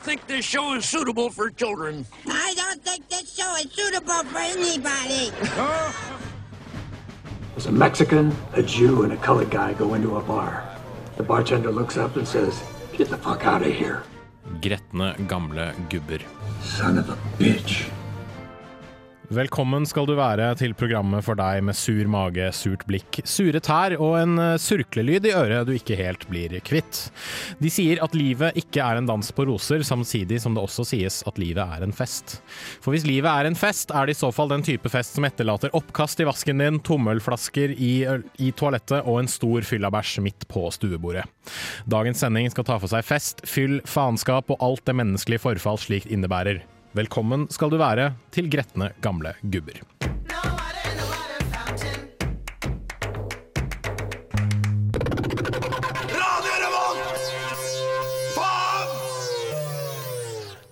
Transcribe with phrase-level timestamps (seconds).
[0.00, 2.06] think this show is suitable for children.
[2.26, 5.30] I don't think this show is suitable for anybody.
[7.54, 10.66] There's a Mexican, a Jew, and a colored guy go into a bar.
[11.16, 12.62] The bartender looks up and says,
[12.96, 14.02] Get the fuck out of here.
[14.60, 16.22] Gretne gamle gubber.
[16.62, 17.90] Son of a bitch.
[19.30, 23.94] Velkommen skal du være til programmet for deg med sur mage, surt blikk, sure tær
[23.94, 26.98] og en eh, surklelyd i øret du ikke helt blir kvitt.
[27.62, 31.20] De sier at livet ikke er en dans på roser, samtidig som det også sies
[31.30, 32.40] at livet er en fest.
[32.82, 35.28] For hvis livet er en fest, er det i så fall den type fest som
[35.30, 37.92] etterlater oppkast i vasken din, tommelflasker i,
[38.42, 41.22] i toalettet og en stor fyllabæsj midt på stuebordet.
[41.86, 46.10] Dagens sending skal ta for seg fest, fyll, faenskap og alt det menneskelige forfall slikt
[46.10, 46.64] innebærer.
[46.90, 49.76] Velkommen skal du være til gretne gamle gubber.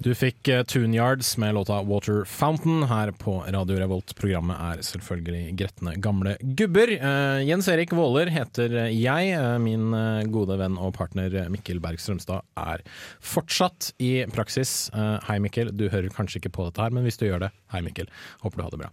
[0.08, 4.14] Du fikk eh, Tune Yards med låta Water Fountain her på Radio Revolt.
[4.16, 6.88] Programmet er selvfølgelig Gretne gamle gubber.
[7.02, 9.34] Uh, Jens Erik Våler heter jeg.
[9.36, 9.92] Uh, min
[10.32, 12.84] gode venn og partner Mikkel Berg Strømstad er
[13.20, 14.86] fortsatt i praksis.
[14.96, 15.74] Uh, hei, Mikkel.
[15.76, 18.08] Du hører kanskje ikke på dette her, men hvis du gjør det, hei, Mikkel.
[18.40, 18.90] Håper du har det bra.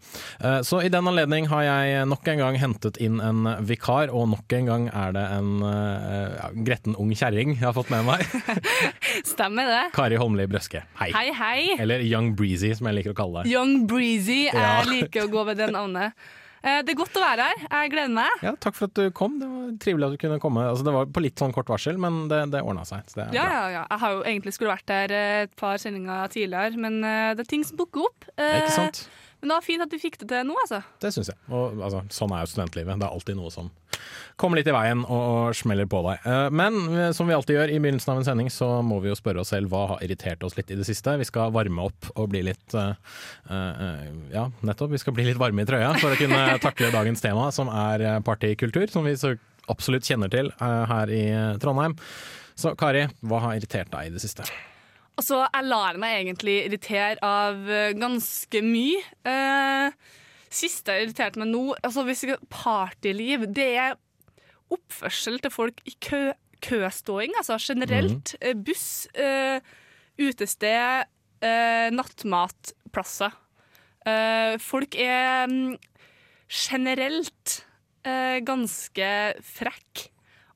[0.67, 4.57] Så i den anledning har jeg nok en gang hentet inn en vikar, og nok
[4.57, 8.25] en gang er det en ja, gretten ung kjerring jeg har fått med meg.
[9.35, 9.83] Stemmer det.
[9.95, 10.83] Kari Holmli Brøske.
[10.99, 11.04] Hei.
[11.13, 11.75] Hei, hei.
[11.79, 13.51] Eller Young Breezy, som jeg liker å kalle deg.
[13.53, 14.45] Young Breezy.
[14.47, 14.81] Jeg Ja.
[14.95, 16.13] liker å gå ved det navnet.
[16.65, 17.65] Eh, Det er godt å være her.
[17.69, 18.39] Jeg gleder meg.
[18.41, 19.35] Ja, takk for at du kom.
[19.39, 20.63] Det var trivelig at du kunne komme.
[20.65, 23.03] Altså, det var på litt sånn kort varsel, men det, det ordna seg.
[23.05, 23.53] Så det er Ja, bra.
[23.59, 23.83] ja, ja.
[23.91, 27.45] Jeg har jo egentlig skulle vært der eh, et par sendinger tidligere, men eh, det
[27.45, 28.25] er ting som dukker opp.
[28.37, 29.03] Eh, Ikke sant?
[29.45, 30.79] Men det var fint at du fikk det til nå, altså.
[31.03, 31.37] Det syns jeg.
[31.53, 32.97] Og altså, sånn er jo studentlivet.
[32.97, 33.67] Det er alltid noe som
[34.41, 36.25] kommer litt i veien og, smeller på deg.
[36.25, 39.11] Eh, Men eh, som vi alltid gjør i begynnelsen av en sending, så må vi
[39.11, 41.13] jo spørre oss selv hva har irritert oss litt i det siste.
[41.21, 42.97] Vi skal varme opp og bli litt uh,
[43.53, 44.95] uh, Ja, nettopp.
[44.97, 48.07] Vi skal bli litt varme i trøya for å kunne takle dagens tema, som er
[48.25, 49.35] partykultur, som vi så
[49.69, 51.25] absolutt kjenner til uh, her i
[51.61, 51.93] Trondheim.
[52.57, 54.49] Så Kari, hva har irritert deg i det siste?
[55.15, 59.03] Altså, jeg lar meg egentlig irritere av eh, ganske mye.
[59.27, 60.15] Eh,
[60.51, 63.95] siste jeg irriterte meg nå altså hvis jeg, Partyliv, det er
[64.73, 66.33] oppførsel til folk i kø,
[66.65, 68.35] køståing, altså generelt.
[68.41, 68.63] Mm.
[68.67, 69.59] buss, eh,
[70.19, 71.07] utested,
[71.43, 73.35] eh, nattmatplasser.
[74.05, 75.77] Eh, folk er mm,
[76.49, 77.55] generelt
[78.05, 79.09] eh, ganske
[79.41, 80.09] frekk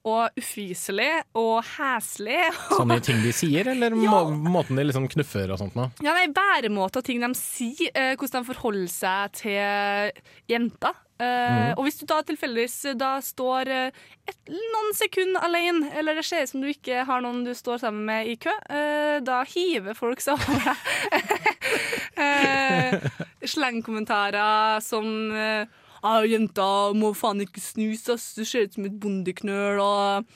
[0.09, 2.39] og ufyselig og heslig.
[2.79, 5.89] Sånne ting de sier, eller må, måten de liksom knuffer og sånt på?
[6.05, 10.97] Ja, nei, Væremåte og ting de sier, eh, hvordan de forholder seg til jenter.
[11.19, 11.73] Mm.
[11.75, 13.97] Og hvis du da tilfeldigvis eh, da står eh,
[14.29, 17.81] et, noen sekunder alene, eller det ser ut som du ikke har noen du står
[17.81, 21.43] sammen med i kø, eh, da hiver folk seg over deg.
[22.23, 23.09] eh,
[23.51, 28.33] slengkommentarer som eh, ah, 'Jenta må faen ikke snuse, ass.
[28.35, 30.29] Du ser ut som et bondeknøl', og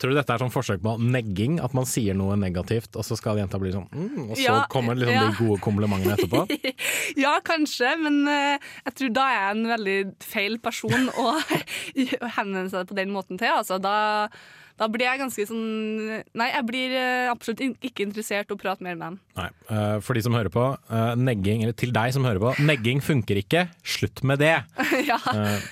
[0.00, 1.56] Tror du dette er sånn forsøk på negging?
[1.64, 4.56] At man sier noe negativt, og så skal jenta bli sånn mm, Og så Ja,
[4.72, 5.24] kommer liksom ja.
[5.30, 6.44] de gode komplimentene etterpå?
[7.24, 11.32] Ja, kanskje, men uh, jeg tror da er jeg en veldig feil person å
[12.36, 13.54] henvende seg på den måten til.
[13.56, 13.96] Altså, da,
[14.76, 15.64] da blir jeg ganske sånn
[16.36, 19.18] Nei, jeg blir eh, absolutt ikke interessert å prate mer med dem.
[19.38, 19.48] Nei.
[19.72, 23.00] eh, for de som hører på, eh, negging, eller til deg som hører på, negging
[23.04, 24.54] funker ikke, slutt med det!
[25.10, 25.18] ja.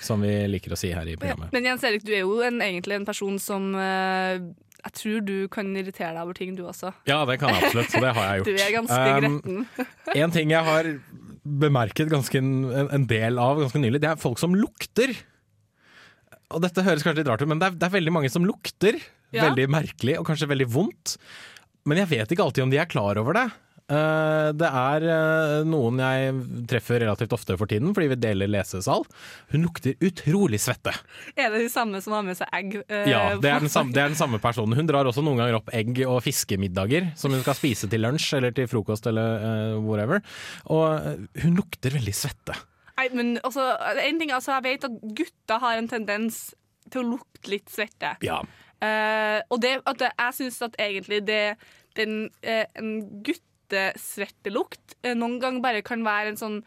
[0.05, 1.53] som vi liker å si her i programmet.
[1.55, 3.73] Men Jens Erik, du er jo en, egentlig en person som
[4.85, 6.93] jeg tror du kan irritere deg over ting, du også.
[7.09, 8.49] Ja, det kan jeg absolutt, så det har jeg gjort.
[8.55, 9.87] Du er ganske Um, gretten.
[10.25, 10.91] En ting jeg har
[11.45, 15.13] bemerket ganske en, en del av ganske nylig, det er folk som lukter.
[16.55, 18.47] Og dette høres kanskje litt rart ut, men det er, det er veldig mange som
[18.47, 19.01] lukter.
[19.35, 19.49] Ja.
[19.49, 21.17] Veldig merkelig, og kanskje veldig vondt.
[21.85, 23.49] Men jeg vet ikke alltid om de er klar over det.
[23.93, 26.31] Eh, det er eh, noen jeg
[26.71, 29.03] treffer relativt ofte for tiden, fordi vi deler lesesal.
[29.53, 30.95] Hun lukter utrolig svette.
[31.37, 32.79] Er det de samme som har med seg egg?
[32.89, 34.79] eh, Ja, det er, den samme, det er den samme personen.
[34.79, 38.31] Hun drar også noen ganger opp egg og fiskemiddager som hun skal spise til lunsj
[38.39, 40.25] eller til frokost eller whatever.
[40.73, 42.57] Og hun lukter veldig svette.
[42.95, 43.65] Nei, men også,
[44.05, 46.45] en ting, altså, jeg vet at gutter har en tendens
[46.93, 48.15] til å lukte litt svette.
[48.25, 48.43] Ja.
[48.85, 51.57] Uh, og det, at jeg syns at egentlig det,
[51.99, 56.65] den, uh, en guttesvettelukt uh, noen ganger bare kan være en sånn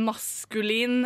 [0.00, 1.02] maskulin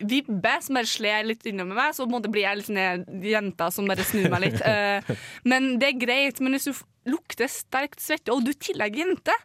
[0.00, 3.18] vibbe som bare slår litt innom meg, så på en måte blir jeg litt sånn
[3.20, 4.62] jenta som bare snur meg litt.
[5.50, 6.40] Men det er greit.
[6.40, 9.36] Men hvis du lukter sterkt svette, og du i tillegg jente,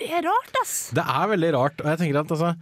[0.00, 0.76] det er rart, ass.
[0.96, 1.82] Det er veldig rart.
[1.84, 2.54] Og jeg tenker at altså,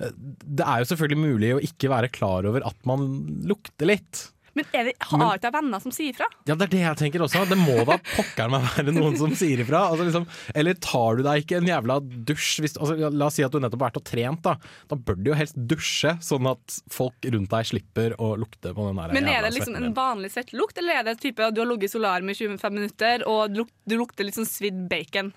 [0.00, 3.04] Det er jo selvfølgelig mulig å ikke være klar over at man
[3.48, 4.30] lukter litt.
[4.56, 6.26] Men er det, har ikke jeg venner som sier ifra?
[6.48, 7.42] Ja, det er det jeg tenker også.
[7.50, 9.82] Det må da pokker meg være noen som sier ifra.
[9.90, 10.24] Altså, liksom,
[10.56, 12.62] eller tar du deg ikke en jævla dusj?
[12.64, 14.46] Hvis, altså, la oss si at du nettopp har vært og trent.
[14.46, 14.56] Da
[14.88, 18.88] Da bør du jo helst dusje, sånn at folk rundt deg slipper å lukte på
[18.88, 21.60] den der Men er det liksom en vanlig svettlukt, eller er det type at du
[21.60, 25.34] har ligget i solarium i 25 minutter og du lukter litt sånn svidd bacon?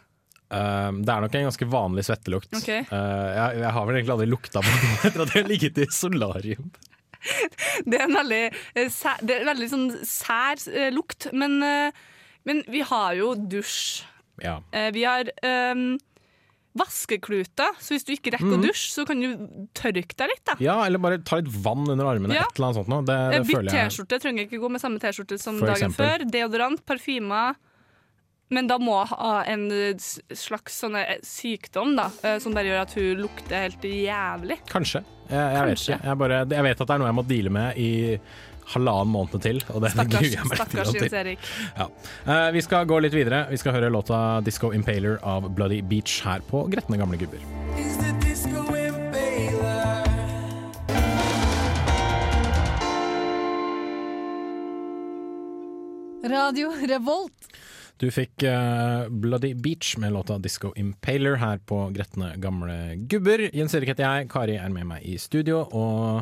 [0.49, 2.51] Eh, det er nok en ganske vanlig svettelukt.
[2.61, 2.85] Okay.
[2.89, 5.81] Uh, jeg, jeg har vel egentlig aldri lukta på det etter at jeg har ligget
[5.83, 6.69] i solarium.
[7.83, 8.43] Det er en veldig,
[8.79, 11.59] eh, sær, det er en veldig sånn sær eh, lukt, men,
[12.47, 14.05] men vi har jo dusj.
[14.39, 14.61] Ja.
[14.95, 15.97] Vi har um,
[16.79, 18.55] vaskekluter, så hvis du ikke rekker mm.
[18.55, 19.33] å dusje, så kan du
[19.75, 20.43] tørke deg litt.
[20.47, 20.55] da.
[20.63, 22.37] ja, eller bare ta litt vann under armene.
[22.37, 22.45] Ja.
[22.47, 23.03] Et eller annet sånt noe.
[23.07, 26.05] Det, det Bytt T-skjorte, trenger ikke gå med samme T-skjorte som For dagen eksempel.
[26.05, 26.27] før.
[26.37, 27.59] Deodorant, parfymer.
[28.49, 29.93] Men da må ha en eh,
[30.33, 34.57] slags sånne eh, sykdom da, eh, som bare gjør at hun lukter helt jævlig.
[34.71, 35.03] Kanskje.
[35.29, 35.97] Jeg, jeg vet ikke.
[36.09, 37.91] Jeg, bare, jeg vet at det er noe jeg må deale med i
[38.73, 39.61] halvannen måned til.
[39.73, 40.93] Og det Stakkars, jeg stakkars.
[40.97, 41.45] Jens Erik.
[41.77, 41.89] Ja.
[42.25, 43.43] Eh, vi skal gå litt videre.
[43.53, 47.45] Vi skal høre låta 'Disco Impaler' av Bloody Beach her på Gretne gamle gubber.
[56.29, 57.49] Radio Revolt.
[57.99, 63.49] Du fikk uh, Bloody Beach med låta 'Disco Impaler' her på Gretne gamle gubber.
[63.51, 66.21] Jens Erik heter jeg, Kari er med meg i studio, og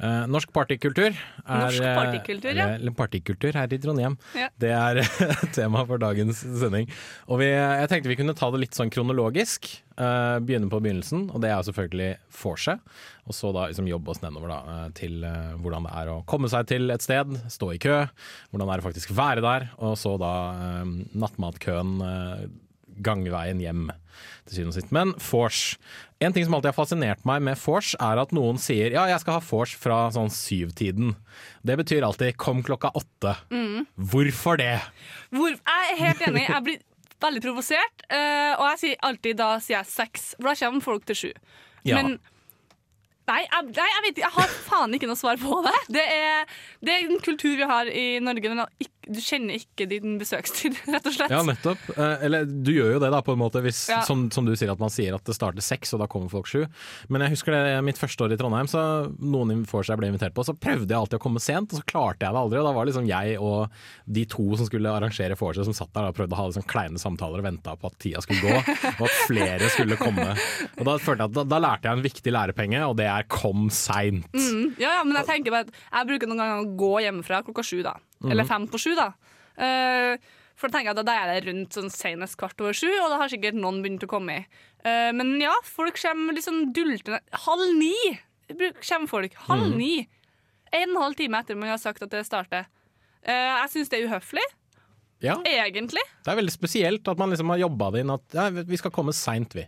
[0.00, 2.70] uh, norsk partykultur er Norsk eh, partykultur, ja.
[2.78, 4.16] eller her i Trondheim.
[4.36, 4.48] Ja.
[4.56, 5.02] Det er
[5.58, 6.88] tema for dagens sending.
[7.28, 9.68] Og vi, jeg tenkte vi kunne ta det litt sånn kronologisk.
[9.98, 12.10] Eh, begynne på begynnelsen, og det er selvfølgelig
[12.40, 12.94] vorset.
[13.28, 16.22] Og så da liksom jobbe oss nedover da, eh, til uh, hvordan det er å
[16.28, 17.98] komme seg til et sted, stå i kø,
[18.50, 21.98] hvordan det er å faktisk være der, og så da uh, nattmatkøen,
[22.98, 23.90] gangveien hjem
[24.48, 24.92] til syvende og sist.
[24.94, 25.60] Men vors.
[26.24, 29.22] En ting som alltid har fascinert meg med vors, er at noen sier ja, jeg
[29.22, 31.14] skal ha vors fra sånn syvtiden.
[31.62, 33.36] Det betyr alltid kom klokka åtte.
[33.94, 34.80] Hvorfor det?
[35.30, 36.48] Hvor, jeg er helt enig.
[36.48, 36.82] Jeg blir
[37.20, 41.06] veldig provosert, eh, og jeg sier alltid da sier jeg seks, for da kommer folk
[41.08, 41.30] til sju.
[41.88, 41.98] Ja.
[41.98, 42.18] Men
[43.28, 44.20] nei jeg, nei, jeg vet.
[44.22, 45.74] Jeg har faen ikke noe svar på det.
[45.98, 46.46] Det er,
[46.84, 48.48] det er en kultur vi har i Norge.
[48.54, 51.32] Men ikk- du kjenner ikke din besøkstid, rett og slett.
[51.32, 51.80] Ja, nettopp.
[51.96, 54.02] Eh, eller du gjør jo det, da, på en måte, hvis, Ja.
[54.06, 56.46] som, som du sier at man sier at det starter seks, og da kommer folk
[56.50, 56.66] sju.
[57.08, 58.82] Men jeg husker det mitt første år i Trondheim, så
[59.18, 61.86] noen får seg ble invitert på, så prøvde jeg alltid å komme sent, og så
[61.88, 62.60] klarte jeg det aldri.
[62.62, 63.72] Og da var liksom jeg og
[64.18, 67.00] de to som skulle arrangere vorset, som satt der og prøvde å ha liksom kleine
[67.00, 70.28] samtaler og venta på at tida skulle gå, og at flere skulle komme.
[70.78, 73.26] Og da følte jeg at da, da lærte jeg en viktig lærepenge, og det er
[73.32, 74.28] kom seint.
[74.36, 77.42] Mm, ja, ja, men jeg tenker bare at jeg bruker noen ganger å gå hjemmefra
[77.46, 77.96] klokka sju, da.
[78.20, 78.30] Mhm.
[78.32, 79.12] Eller fem på sju, da.
[79.58, 80.16] Uh,
[80.58, 83.10] for da tenker jeg at da er det rundt sånn senest kvart over sju, og
[83.12, 84.46] da har sikkert noen begynt å komme i.
[84.84, 87.94] Uh, men ja, folk kommer liksom dultende Halv ni
[88.88, 89.34] kommer folk.
[89.48, 89.76] Halv Mhm.
[89.76, 90.08] ni.
[90.72, 92.66] En og en halv time etter man har sagt at det starter.
[93.26, 93.30] Uh,
[93.62, 94.44] jeg syns det er uhøflig,
[95.20, 96.02] Ja, egentlig.
[96.24, 98.90] det er veldig spesielt at man liksom har jobba det inn at ja, vi skal
[98.90, 99.66] komme seint, vi.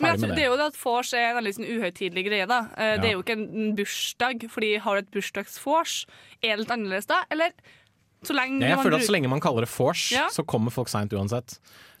[0.00, 2.46] Men med det er jo det at vors er en veldig sånn uhøytidelig greie.
[2.46, 2.60] da.
[2.76, 2.96] Uh, Ja.
[2.98, 6.04] Det er jo ikke en en bursdag, fordi har du et bursdagsvors,
[6.42, 7.24] er det litt annerledes da?
[7.30, 7.52] Eller
[8.24, 10.28] så lenge Ja, jeg føler at Så lenge man kaller det vors, Ja.
[10.32, 11.58] så kommer folk seint uansett.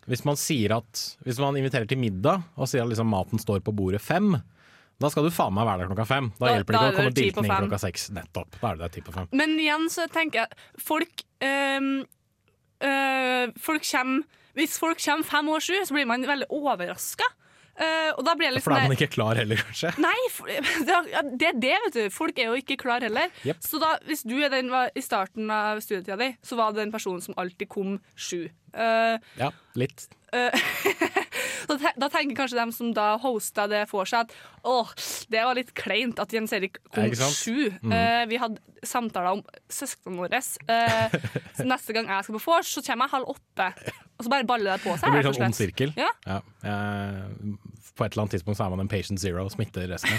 [0.08, 3.60] Hvis man sier at Hvis man inviterer til middag og sier at liksom maten står
[3.60, 4.36] på bordet fem,
[4.98, 6.32] da skal du faen meg være der klokka fem.
[6.38, 8.10] Da, Da- hjelper det ikke å komme på inn klokka seks.
[8.10, 8.60] Nettopp.
[8.60, 9.28] Da er det der ti på fem.
[9.32, 10.48] Men igjen så tenker jeg
[10.78, 12.04] folk øh,
[12.82, 14.22] øh, Folk kommer
[14.56, 17.24] Hvis folk kommer fem år sju, så blir man veldig overraska.
[18.16, 19.92] Og da blir jeg litt For da er sånn man ikke klar heller, kanskje.
[20.00, 20.48] Nei, for,
[20.88, 22.04] det er det det, vet du.
[22.14, 23.32] Folk er jo ikke klar heller.
[23.44, 23.60] Yep.
[23.66, 26.94] Så da, hvis du den var i starten av studietida di, så var det den
[26.94, 28.46] personen som alltid kom sju.
[28.76, 30.08] Uh, Ja, litt.
[30.32, 30.50] så
[31.68, 34.34] da tenker kanskje dem som da hosta det for seg at
[34.66, 34.90] åh,
[35.32, 37.70] det var litt kleint at Jens Erik kom sju.
[37.82, 37.92] Mm.
[37.94, 40.40] Eh, vi hadde samtaler om søsknene våre.
[40.68, 41.14] Uh,
[41.56, 43.70] så neste gang jeg skal på vors, så kommer jeg halv åtte.
[44.16, 45.08] Og så bare baller det på seg.
[45.08, 45.96] Det blir sånn ond sirkel.
[45.98, 46.10] Ja.
[46.64, 47.24] Eh,
[47.96, 50.16] på et eller annet tidspunkt så er man en patient zero og smitter resten.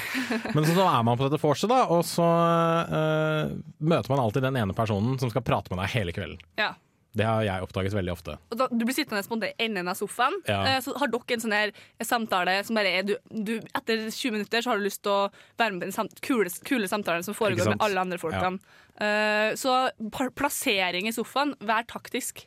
[0.56, 4.46] Men så, så er man på dette vorset, da, og så uh, møter man alltid
[4.48, 6.42] den ene personen som skal prate med deg hele kvelden.
[6.60, 6.74] Ja.
[7.18, 8.36] Det har jeg oppdaget veldig ofte.
[8.54, 10.60] Da, du blir sittende på den enden av sofaen, Ja.
[10.76, 11.72] eh, så har dere en sånn her
[12.06, 15.32] samtale som bare er du, du, Etter 20 minutter så har du lyst til å
[15.58, 18.60] være med på den samt, kule, kule samtalen som foregår med alle andre folkene.
[19.02, 19.90] Eh, så
[20.38, 22.46] plassering i sofaen, vær taktisk.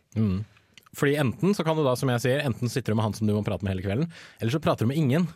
[0.97, 3.29] Fordi enten så kan du da, som jeg sier, enten sitter du med han som
[3.29, 4.11] du må prate med hele kvelden,
[4.41, 5.29] eller så prater du med ingen.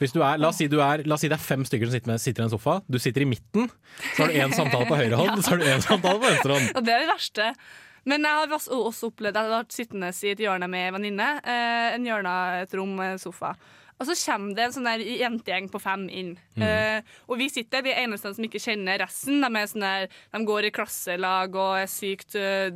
[0.00, 1.86] Hvis du er, la, oss si du er, la oss si det er fem stykker
[1.86, 2.78] som sitter, med, sitter i en sofa.
[2.88, 3.68] Du sitter i midten,
[4.16, 6.56] så har du én samtale på høyre hånd, så har du én samtale på venstre
[6.56, 6.70] hånd.
[6.72, 7.50] Og det er det verste.
[8.08, 10.96] Men jeg har også opplevd opplevd Jeg har vært sittende i et hjørne med en
[10.98, 11.28] venninne.
[11.44, 13.54] Eh, en hjørne, et rom en sofa.
[14.00, 16.32] Og så kommer det en sånn der jentegjeng på fem inn.
[16.56, 19.44] Eh, og vi sitter, vi er eneste som ikke kjenner resten.
[19.44, 19.86] De, er sånn
[20.32, 22.72] de går i klasselag og er sykt uh,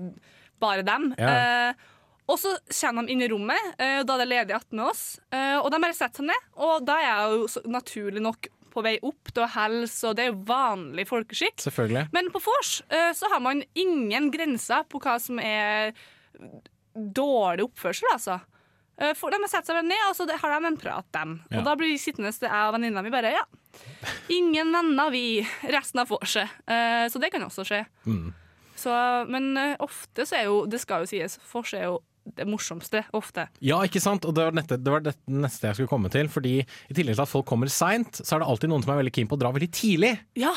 [0.60, 1.14] bare dem.
[1.16, 1.32] Ja.
[1.72, 1.90] Uh,
[2.28, 5.02] og så kommer de inn i rommet, og da er det ledig attmed oss.
[5.28, 8.96] Og de bare setter seg ned, og da er jeg jo naturlig nok på vei
[9.06, 11.56] opp til helse, og det er jo vanlig folkeskikk.
[11.62, 12.08] Selvfølgelig.
[12.16, 15.94] Men på vors eh, så har man ingen grenser på hva som er
[16.94, 18.38] dårlig oppførsel, altså.
[19.00, 21.36] Eh, For de har sett seg ned, og så har de en prat, dem.
[21.50, 21.58] Ja.
[21.60, 23.44] Og da blir vi sittende jeg og venninna mi bare ja.
[24.30, 25.42] Ingen venner, vi.
[25.74, 26.50] Resten av vorset.
[26.70, 27.84] Eh, Så det kan også skje.
[28.06, 28.32] Mm.
[28.78, 28.90] Så,
[29.30, 29.52] men
[29.82, 33.04] ofte så er jo, det skal jo sies, vorset er jo det morsomste.
[33.16, 33.46] Ofte.
[33.64, 34.24] Ja, ikke sant?
[34.28, 36.30] Og det var, dette, det var det neste jeg skulle komme til.
[36.32, 39.02] Fordi i tillegg til at folk kommer seint, så er det alltid noen som er
[39.02, 40.14] veldig keen på å dra veldig tidlig.
[40.40, 40.54] Ja.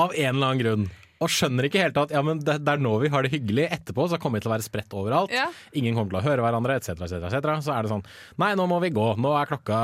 [0.00, 0.86] Av en eller annen grunn.
[1.24, 3.66] Og skjønner ikke helt at ja, men det, det er nå vi har det hyggelig.
[3.72, 5.32] Etterpå så kommer vi til å være spredt overalt.
[5.34, 5.46] Ja.
[5.76, 7.54] Ingen kommer til å høre hverandre, etc., etc., etc.
[7.64, 8.04] Så er det sånn
[8.42, 9.06] Nei, nå må vi gå.
[9.20, 9.78] Nå er klokka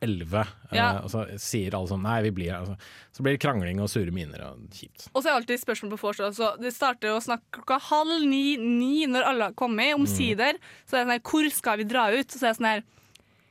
[0.00, 0.46] elleve.
[0.70, 0.86] Ja.
[0.86, 2.64] Eh, og så sier alle sånn Nei, vi blir her.
[2.64, 2.94] Altså.
[3.16, 5.10] Så blir det krangling og sure miner og kjipt.
[5.12, 6.22] Og så er det alltid spørsmål på vors.
[6.38, 10.58] Så det starter å snakke klokka halv ni-ni når alle har kommet, omsider.
[10.86, 12.32] Så er det sånn her, hvor skal vi dra ut?
[12.32, 12.88] Så er det sånn her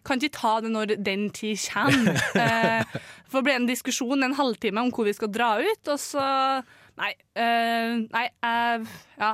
[0.08, 2.18] kan ikke ta det når den tid kommer.
[2.44, 6.00] eh, for det ble en diskusjon en halvtime om hvor vi skal dra ut, og
[6.02, 6.26] så
[7.00, 7.14] Nei.
[7.38, 9.32] Uh, nei, uh, ja.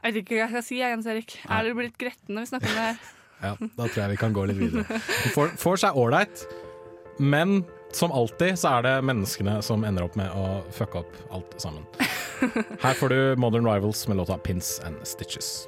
[0.00, 1.36] Jeg vet ikke hva jeg skal si, jeg, Jens Erik.
[1.48, 3.04] Er dere blitt gretten når vi snakker om det her?
[3.44, 4.96] Ja, da tror jeg vi kan gå litt videre.
[5.60, 6.46] Force er ålreit,
[7.20, 7.58] men
[7.92, 11.84] som alltid så er det menneskene som ender opp med å fucke opp alt sammen.
[12.84, 15.66] Her får du Modern Rivals med låta 'Pins and Stitches'.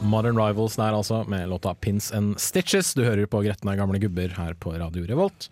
[0.00, 2.94] Modern Rivals der altså, med låta 'Pins and Stitches'.
[2.96, 5.50] Du hører på Gretne gamle gubber her på Radio Revolt.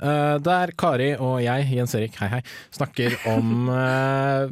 [0.00, 2.40] Eh, der Kari og jeg, Jens Erik, hei hei,
[2.72, 4.48] snakker om eh,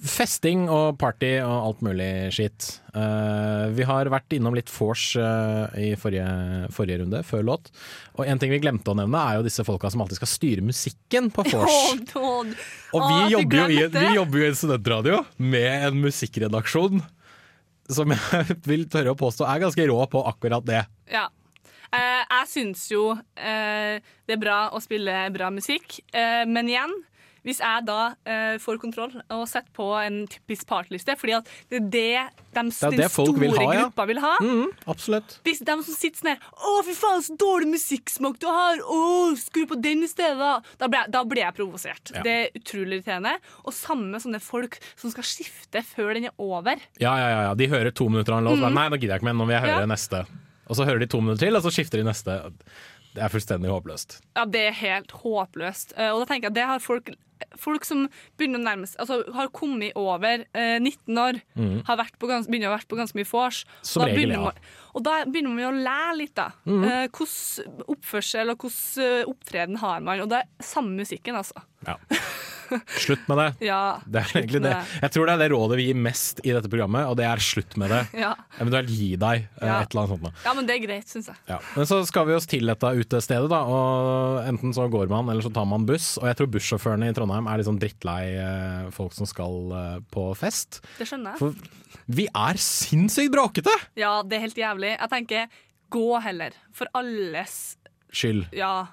[0.00, 2.70] festing og party og alt mulig skitt.
[2.94, 7.70] Eh, vi har vært innom litt vors i forrige, forrige runde, før låt.
[8.16, 10.64] Og en ting vi glemte å nevne, er jo disse folka som alltid skal styre
[10.64, 11.76] musikken på vors.
[12.16, 17.04] Og vi jobber, jo i, vi jobber jo i en studentradio med en musikkredaksjon
[17.92, 20.84] som jeg vil tørre å påstå er ganske rå på akkurat det.
[21.12, 21.28] Ja.
[21.88, 23.96] Eh, jeg syns jo eh,
[24.28, 26.92] det er bra å spille bra musikk, eh, men igjen
[27.48, 31.80] hvis jeg da uh, får kontroll og setter på en typisk partyliste, fordi at det
[31.80, 32.04] er det
[32.58, 33.82] de, er den det folk store vil ha, ja.
[33.86, 34.32] gruppa vil ha.
[34.42, 35.36] Mm, absolutt.
[35.46, 38.80] Disse, de som sitter sånn her Å, fy faen, så dårlig musikksmak du har!
[38.82, 38.98] Å,
[39.38, 40.38] skru på den i stedet!
[40.80, 42.12] da!» Blir jeg, da jeg provosert.
[42.14, 42.24] Ja.
[42.24, 43.34] Det er utrolig irriterende.
[43.64, 46.80] Og samme sånne folk som skal skifte før den er over.
[46.98, 47.56] Ja, ja, ja, ja.
[47.58, 48.68] De hører to minutter av en låt, mm.
[48.74, 49.80] nei, da gidder jeg ikke mer, nå vil jeg høre.
[49.84, 49.90] Ja.
[49.92, 50.24] neste.
[50.68, 52.38] Og så hører de to minutter til, og så skifter de neste.
[53.16, 54.18] Det er fullstendig håpløst.
[54.36, 55.96] Ja, det er helt håpløst.
[55.96, 57.10] Eh, og da tenker jeg at det har folk
[57.58, 58.06] Folk som
[58.38, 61.40] begynner å nærme seg Altså har kommet over eh, 19 år,
[61.88, 63.64] har vært på gans, begynner å ha vært på ganske mye vors.
[63.82, 64.40] Som Da regel, ja.
[64.48, 64.62] Man-
[64.94, 66.48] Og da begynner man å lære litt, da.
[66.66, 70.20] Eh, Hvordan oppførsel og hvordan eh, opptreden har man.
[70.24, 71.62] Og det er samme musikken, altså.
[71.86, 71.96] Ja.
[72.98, 73.46] Slutt med det.
[73.68, 74.72] Ja, Det er egentlig det.
[75.02, 77.42] Jeg tror det er det rådet vi gir mest i dette programmet, og det er
[77.42, 78.00] slutt med det.
[78.24, 78.34] Ja.
[78.60, 79.80] Eventuelt gi deg eh, Ja.
[79.82, 80.44] et eller annet sånt.
[80.44, 81.36] ja, men det er greit, syns jeg.
[81.48, 81.58] Ja.
[81.76, 83.60] Men så skal vi oss til dette utestedet, da.
[83.68, 86.16] Og enten så går man, eller så tar man buss.
[86.20, 89.98] Og jeg tror bussjåførene i Trondheim er litt sånn drittlei eh, folk som skal eh,
[90.14, 90.80] på fest.
[90.98, 91.40] Det skjønner jeg.
[91.40, 93.72] For vi er sinnssykt bråkete!
[94.00, 94.94] Ja, det er helt jævlig.
[94.96, 95.48] Jeg tenker
[95.92, 96.56] gå heller.
[96.76, 97.76] For alles
[98.12, 98.46] Skyld.
[98.56, 98.86] ja,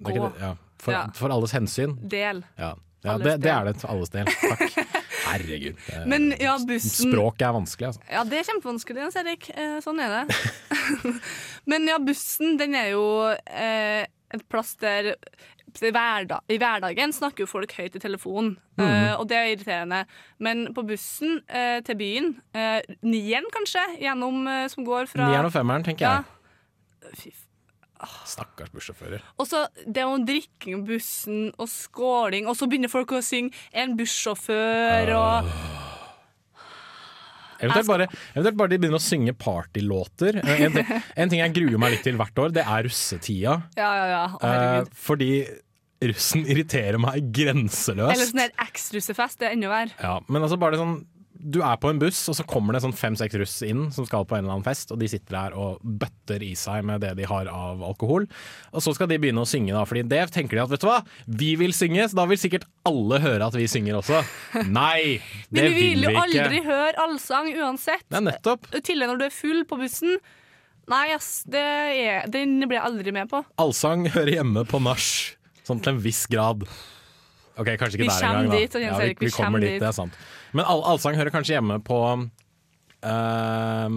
[0.00, 0.28] ikke Gå.
[0.32, 0.54] det- Ja.
[0.82, 1.02] For, Ja.
[1.14, 1.92] for alles hensyn.
[2.10, 2.40] del.
[2.58, 4.28] Ja, ja det, det er det til alles del.
[4.42, 5.00] Takk.
[5.32, 5.78] Herregud.
[5.92, 8.04] Eh, Men ja, bussen Språk er vanskelig, altså.
[8.10, 9.48] Ja, det er kjempevanskelig, Jens Erik.
[9.54, 10.40] Eh, sånn er det.
[11.70, 15.14] Men ja, bussen, den er jo eh, et plass der
[15.72, 18.82] i hverda- I hverdagen snakker jo folk høyt i telefonen, mm.
[18.84, 20.02] eh, og det er irriterende.
[20.42, 25.48] Men på bussen eh, til byen, eh, nieren kanskje, gjennom, eh, som går fra Nieren
[25.48, 26.18] og femmeren, tenker ja.
[26.20, 27.16] jeg.
[27.22, 27.32] Fy
[28.26, 29.22] Stakkars bussjåfører.
[29.38, 33.52] Og så det om drikking på bussen og skåling, og så begynner folk å synge
[33.72, 35.52] 'En bussjåfør' og
[37.62, 40.40] Eventuelt bare, eventuelt bare de begynner å synge partylåter.
[40.42, 40.78] Eh, En,
[41.22, 43.52] en ting jeg gruer meg litt til hvert år, det er russetida.
[43.78, 44.24] Ja, ja, ja.
[44.24, 44.88] Eh, herregud.
[44.98, 45.30] fordi
[46.02, 48.16] russen irriterer meg grenseløst.
[48.16, 49.38] Eller sånn der eks-russefest.
[49.38, 49.94] Det er enda verre.
[50.02, 52.94] Ja, men altså bare sånn Du er på en buss, og så kommer det sånn
[52.94, 55.80] fem-seks russ inn som skal på en eller annen fest, og de sitter der og
[55.82, 58.28] bøtter i seg med det de har av alkohol.
[58.70, 60.86] Og så skal de begynne å synge, da, Fordi det tenker de at vet du
[60.90, 64.20] hva, vi vil synge, så da vil sikkert alle høre at vi synger også.
[64.68, 65.18] Nei,
[65.54, 65.72] det vil vi ikke.
[65.72, 68.06] Men vi vil jo aldri høre allsang uansett.
[68.06, 68.70] Det er nettopp.
[68.78, 70.16] Til og med når du er full på bussen.
[70.92, 73.42] Nei, ass, det er, den blir jeg aldri med på.
[73.62, 75.10] Allsang hører hjemme på nach,
[75.66, 76.66] sånn til en viss grad.
[77.52, 78.58] Ok, kanskje ikke Vi der engang, da.
[78.58, 79.82] dit, ja, vi, vi kommer dit, dit.
[79.82, 80.16] det er sant.
[80.52, 81.98] Men all, allsang hører kanskje hjemme på
[83.02, 83.88] Uh,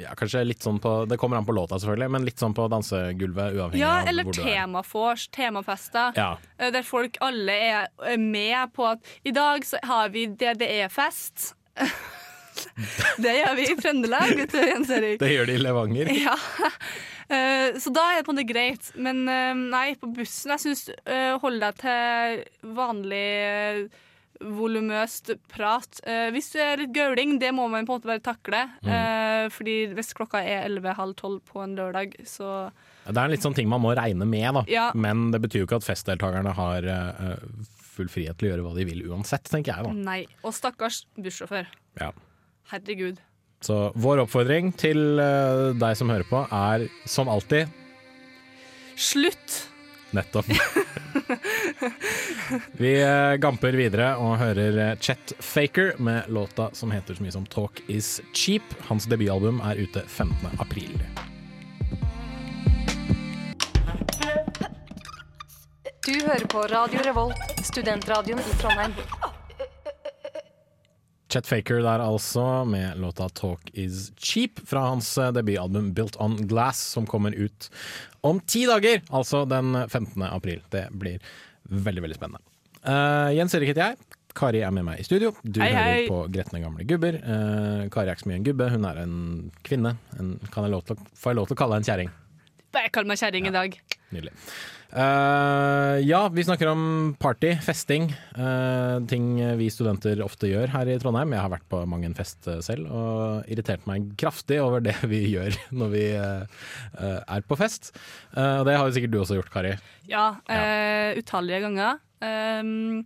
[0.00, 2.64] ja, kanskje litt sånn på Det kommer an på låta, selvfølgelig, men litt sånn på
[2.72, 4.46] dansegulvet, uavhengig Ja, av hvor du er.
[4.46, 6.16] Eller temafors, temafester.
[6.16, 6.30] Ja.
[6.56, 11.50] eh, Der folk alle er med på at i dag så har vi DDE-fest.
[13.26, 15.20] det gjør vi i Trøndelag, vet du, Jens Erik.
[15.20, 16.12] Det gjør de i Levanger.
[16.16, 16.38] Ja.
[17.26, 18.92] Eh, så da er det på en måte greit.
[18.96, 20.86] Men eh, nei, på bussen Jeg syns
[21.42, 22.44] hold deg til
[22.80, 23.90] vanlig
[24.40, 26.00] volumøst prat.
[26.06, 28.64] Eh, hvis du er litt gauling, det må man på en måte bare takle.
[28.86, 32.70] Eh, fordi hvis klokka er 11-halv 12 på en lørdag, så
[33.06, 34.64] Det er en litt sånn ting man må regne med, da.
[34.70, 34.90] Ja.
[34.94, 37.36] Men det betyr jo ikke at festdeltakerne har eh,
[37.96, 39.94] full frihet til å gjøre hva de vil uansett, tenker jeg da.
[40.10, 40.20] nei.
[40.42, 41.70] Og stakkars bussjåfør.
[42.00, 42.10] Ja.
[42.72, 43.22] Herregud.
[43.64, 47.70] Så vår oppfordring til eh, deg som hører på, er som alltid
[48.96, 49.75] Slutt!
[50.16, 50.48] Nettopp.
[52.72, 57.34] Vi eh, gamper videre og hører eh, Chet Faker med låta som heter så mye
[57.34, 58.76] som Talk Is Cheap.
[58.88, 60.56] Hans debutalbum er ute 15.
[60.62, 60.96] april.
[66.06, 68.94] Du hører på Radio Revolt, studentradioen i Trondheim.
[71.36, 76.36] Chet Faker der altså, med låta Talk Is Cheap fra hans eh, debutalbum Built On
[76.48, 77.68] Glass, som kommer ut
[78.24, 80.22] om ti dager, altså den 15.
[80.22, 80.62] april.
[80.72, 81.20] Det blir
[81.68, 82.40] veldig, veldig spennende.
[82.86, 84.16] Uh, Jens Erik heter jeg.
[84.36, 85.34] Kari er med meg i studio.
[85.44, 86.08] Du Hei, hører hei.
[86.08, 87.20] på Gretne gamle gubber.
[87.20, 89.20] Uh, Kari er ikke så mye en gubbe, hun er en
[89.68, 89.92] kvinne.
[90.16, 92.16] En, kan jeg lov til, får jeg lov til å kalle deg en kjerring?
[92.80, 93.76] Bare kall meg kjerring i dag.
[94.08, 94.32] Nydelig.
[94.92, 98.06] Eh, ja, vi snakker om party, festing.
[98.38, 101.34] Uh, ting vi studenter ofte gjør her i Trondheim.
[101.34, 104.94] Jeg har vært på mang en fest eh, selv og irritert meg kraftig over det
[105.10, 106.62] vi gjør når vi eh,
[107.02, 107.92] er på fest.
[108.36, 109.74] Og det har jo sikkert du også gjort, Kari.
[110.10, 112.00] Ja, eh, utallige ganger.
[112.22, 113.02] Um,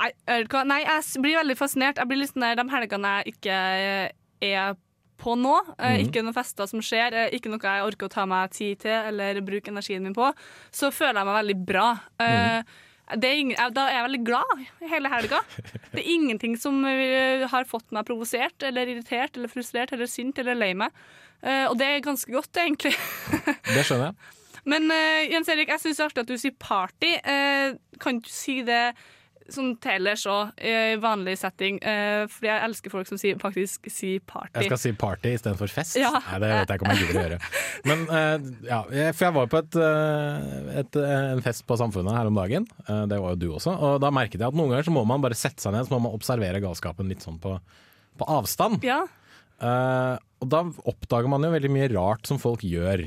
[0.00, 0.10] nei,
[0.42, 0.64] du hva?
[0.66, 2.00] nei, jeg blir veldig fascinert.
[2.00, 3.60] Jeg blir litt sånn der de helgene jeg ikke
[4.46, 4.74] er
[5.20, 5.54] på nå.
[5.76, 6.00] Mhm.
[6.06, 8.96] Ikke noen fester som skjer, eh, ikke noe jeg orker å ta meg tid til
[9.12, 10.32] eller bruke energien min på.
[10.70, 11.88] Så føler jeg meg veldig bra.
[13.16, 15.38] Det er ingen, da er jeg veldig glad hele helga.
[15.92, 20.58] Det er ingenting som har fått meg provosert eller irritert eller frustrert eller sint eller
[20.58, 20.90] lei meg.
[21.70, 22.96] Og det er ganske godt, egentlig.
[23.76, 24.32] Det skjønner jeg.
[24.66, 24.90] Men
[25.30, 27.12] Jens Erik, jeg syns det er artig at du sier party.
[28.02, 28.96] Kan du si det
[29.52, 31.78] sånn ellers òg, i vanlig setting?
[31.84, 34.54] Eh, fordi jeg elsker folk som sier, faktisk sier party.
[34.58, 35.98] Jeg skal si party istedenfor fest.
[36.00, 36.12] Ja.
[36.28, 37.40] Nei, det vet jeg ikke om jeg gidder å gjøre.
[37.90, 38.80] Men eh, ja,
[39.16, 42.66] for jeg var på et, eh, et, en fest på Samfunnet her om dagen.
[42.86, 43.74] Det var jo du også.
[43.74, 45.96] Og da merket jeg at noen ganger så må man bare sette seg ned så
[45.96, 47.58] må man observere galskapen litt sånn på,
[48.18, 48.82] på avstand.
[48.86, 49.04] Ja,
[49.56, 53.06] Uh, og da oppdager man jo veldig mye rart som folk gjør.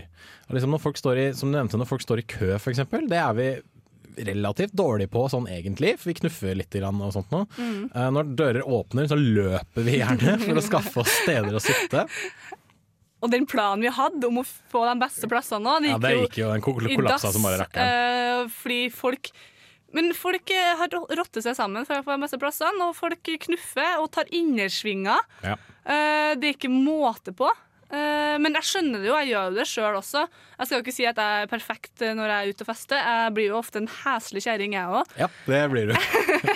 [0.50, 3.20] Liksom når folk står i, som du nevnte, når folk står i kø eksempel, det
[3.22, 3.50] er vi
[4.28, 7.44] relativt dårlig på sånn egentlig, for vi knuffer litt og sånt nå.
[7.60, 12.06] Eh, når dører åpner, så løper vi gjerne for å skaffe oss steder å sitte.
[13.20, 16.02] Og den planen vi hadde om å få de beste plassene nå, det Ja, gikk,
[16.04, 17.26] det jo gikk jo, den kol- i dass.
[17.34, 18.44] som bare rakkeren.
[18.46, 19.32] eh, fordi folk
[19.92, 23.24] men folk eh, har rottet seg sammen for å få de beste plassene, og folk
[23.46, 25.18] knuffer og tar innersvinger.
[25.42, 25.56] Ja.
[25.82, 27.50] Uh, det er ikke måte på.
[27.90, 30.26] Eh, men jeg skjønner det jo, jeg gjør jo det sjøl også.
[30.60, 32.70] Jeg skal jo ikke si at jeg er perfekt eh, når jeg er ute og
[32.70, 33.02] fester.
[33.02, 35.18] Jeg blir jo ofte en heslig kjerring, jeg òg.
[35.20, 35.96] ja, det blir du.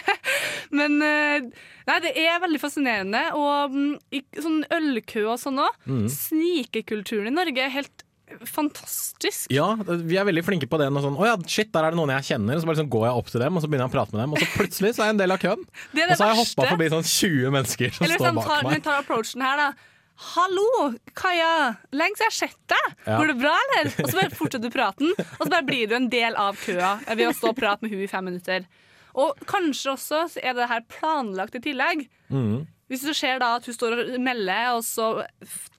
[0.78, 1.50] Men eh,
[1.90, 3.26] nei, det er veldig fascinerende.
[3.40, 5.78] Og mm, i sånn ølkø og sånn òg.
[5.90, 6.08] Mm.
[6.14, 8.06] Snikekulturen i Norge er helt
[8.50, 9.52] fantastisk.
[9.54, 10.88] Ja, vi er veldig flinke på det.
[11.04, 12.60] Sånn, oh ja, shit, der er det noen jeg kjenner.
[12.62, 14.24] Så bare sånn går jeg opp til dem og så begynner jeg å prate med
[14.24, 15.66] dem, og så plutselig så er jeg en del av køen.
[15.94, 18.40] Det det Og så har jeg hoppa forbi sånn 20 mennesker som Eller står sånn,
[18.40, 18.78] bak tar, meg.
[18.78, 19.90] vi tar approachen her, da.
[20.16, 21.76] Hallo, Kaja.
[21.96, 22.92] Lenge siden jeg har sett deg.
[23.08, 23.18] Ja.
[23.18, 23.90] Går det bra, eller?
[24.04, 26.94] Og så bare fortsetter du praten, og så bare blir du en del av køa
[27.16, 28.68] ved å stå og prate med hun i fem minutter.
[29.14, 32.08] Og kanskje også så er det her planlagt i tillegg.
[32.34, 32.64] Mm.
[32.92, 35.08] Hvis det skjer da at hun står og melder, og så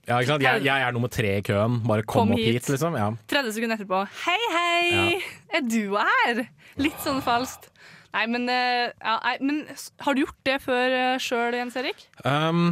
[0.05, 0.43] Ja, ikke sant?
[0.43, 1.79] Jeg, jeg er nummer tre i køen.
[1.87, 2.69] Bare kom, Kom opp hit, hit.
[2.75, 2.97] liksom.
[2.99, 3.11] Ja.
[3.31, 5.21] 30 sekunder etterpå Hei, hei!
[5.55, 6.43] Er du her?
[6.81, 7.69] Litt sånn falskt.
[8.15, 9.57] Nei, men, eh, ja, nei, men
[10.05, 12.05] har du gjort det før uh, sjøl, Jens Erik?
[12.23, 12.69] Um,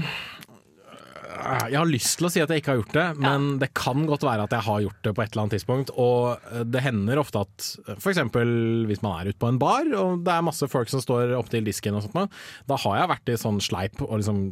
[1.24, 4.06] jeg har lyst til å si at jeg ikke har gjort det, men det kan
[4.10, 5.94] godt være at jeg har gjort det på et eller annet tidspunkt.
[5.98, 8.20] Og eh, det hender ofte at f.eks.
[8.90, 11.64] hvis man er ute på en bar og det er masse folk som står opptil
[11.68, 12.38] disken og sånt,
[12.70, 14.44] da har jeg vært i sånn sleip og liksom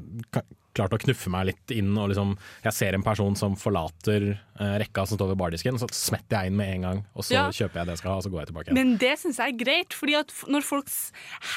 [0.71, 1.89] klart å knuffe meg litt inn.
[1.99, 2.29] Og liksom,
[2.63, 6.53] jeg ser en person som forlater eh, rekka som står ved bardisken, så smetter jeg
[6.53, 7.01] inn med en gang.
[7.11, 7.43] Og så Ja.
[7.51, 8.79] kjøper jeg det jeg skal ha, og så går jeg tilbake igjen.
[8.79, 10.87] Men det syns jeg er greit, fordi at når folk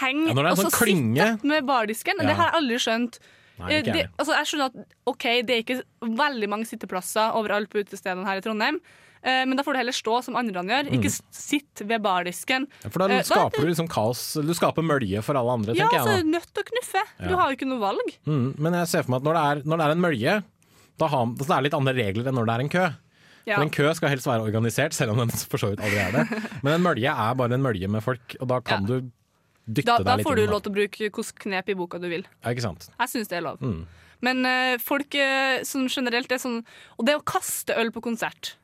[0.01, 1.29] henger Ja, når og så sånn klynge.
[1.37, 2.27] sitter med bardisken Ja.
[2.27, 3.19] Det har jeg aldri skjønt.
[3.59, 7.71] Nei, Eh, det, altså, jeg skjønner at ok, det er ikke veldig mange sitteplasser overalt
[7.71, 8.81] på utestedene her i Trondheim.
[9.25, 10.91] Eh, men da får du heller stå som andre gjør.
[10.93, 11.21] Ikke mm.
[11.33, 12.67] sitt ved bardisken.
[12.91, 14.25] For da Eh, skaper du liksom kaos.
[14.43, 16.31] Du skaper mølje for alle andre, Ja, tenker altså, jeg da.
[16.35, 17.05] nødt til å knuffe.
[17.29, 18.13] Du har jo ikke noe valg.
[18.27, 20.35] Mm, men jeg ser for meg at når det er, når det er en mølje,
[20.99, 22.85] da har, så det er litt andre regler enn når det er en kø.
[23.45, 23.57] Ja.
[23.59, 26.13] For En kø skal helst være organisert, selv om den for så vidt aldri er
[26.13, 26.43] det.
[26.65, 28.99] Men en mølje er bare en mølje med folk, og da kan Ja.
[29.01, 29.11] du
[29.65, 32.01] dytte Da, deg da litt får du lov til å bruke hvilket knep i boka
[32.03, 32.27] du vil.
[32.43, 32.89] Ja, ikke sant?
[32.93, 33.63] Jeg syns det er lov.
[33.65, 33.85] Mm.
[34.25, 36.63] Men uh, folk eh, sånn generelt er sånn
[36.97, 38.55] Og det å kaste øl på konsert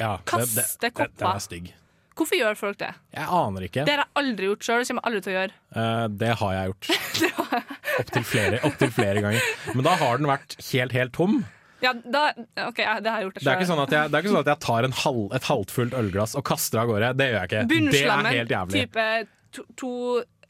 [0.00, 1.18] Ja, Kaste det, det, kopper.
[1.20, 1.72] Den er stygg.
[2.16, 2.94] Hvorfor gjør folk det?
[3.12, 3.82] Jeg aner ikke.
[3.84, 5.58] Det har jeg aldri gjort sjøl, Det kommer jeg aldri til å gjøre.
[5.76, 6.88] Uh, det har jeg gjort.
[8.00, 9.50] Opptil flere, opp til flere ganger.
[9.76, 11.36] Men da har den vært helt, helt tom.
[11.84, 12.30] Ja, da,
[12.64, 13.38] OK, ja, det har jeg gjort.
[13.42, 15.22] Det er ikke sånn at jeg, det er ikke sånn at jeg tar en halv,
[15.36, 17.12] et halvfullt ølglass og kaster av gårde.
[17.20, 17.64] Det gjør jeg ikke.
[17.68, 18.84] Det er helt jævlig.
[18.86, 19.06] type
[19.52, 19.90] to, to,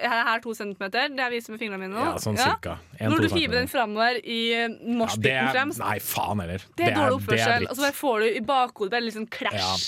[0.00, 2.04] her, to centimeter, det jeg viser med fingrene mine nå.
[2.04, 2.78] Ja, sånn cirka.
[2.98, 4.40] En, Når du hiver den framover i
[4.82, 6.64] moshpiten Ja, fremst, nei, faen heller.
[6.76, 7.68] det er dårlig oppførsel.
[7.70, 9.86] Og så får du i bakhodet bare litt sånn krasj.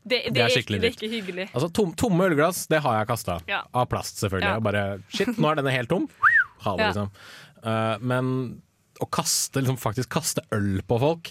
[0.00, 1.48] Det, det, Det er ikke, det er ikke hyggelig.
[1.52, 3.36] Altså, tom, tomme ølglass, det har jeg kasta.
[3.50, 3.60] Ja.
[3.76, 4.54] Av plast, selvfølgelig.
[4.56, 4.62] Ja.
[4.64, 6.06] Bare shit, nå er denne helt tom.
[6.64, 6.88] Ha det, Ja.
[6.88, 7.10] liksom.
[7.60, 8.30] Uh, men
[9.00, 11.28] å kaste, liksom, faktisk kaste øl på folk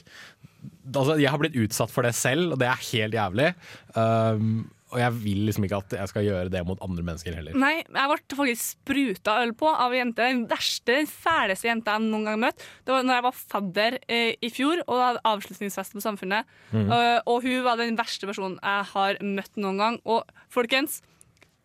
[0.94, 3.50] altså, Jeg har blitt utsatt for det selv, og det er helt jævlig.
[3.96, 7.58] Um, og jeg vil liksom ikke at jeg skal gjøre det mot andre mennesker heller.
[7.58, 10.26] Nei, jeg ble faktisk spruta øl på av ei jente.
[10.26, 12.64] Den verste, den fæleste jenta jeg noen gang har møtt.
[12.88, 16.50] Det var når jeg var fadder eh, i fjor og hadde avslutningsfest på Samfunnet.
[16.74, 16.90] Mm.
[16.90, 20.00] Uh, og hun var den verste personen jeg har møtt noen gang.
[20.10, 21.04] Og folkens,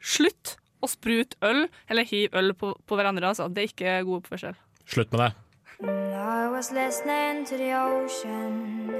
[0.04, 3.32] slutt å sprute øl eller hiv øl på, på hverandre.
[3.32, 3.48] Altså.
[3.48, 4.60] Det er ikke god oppførsel.
[4.84, 5.32] Slutt med det.
[5.80, 8.92] I was listening to the ocean.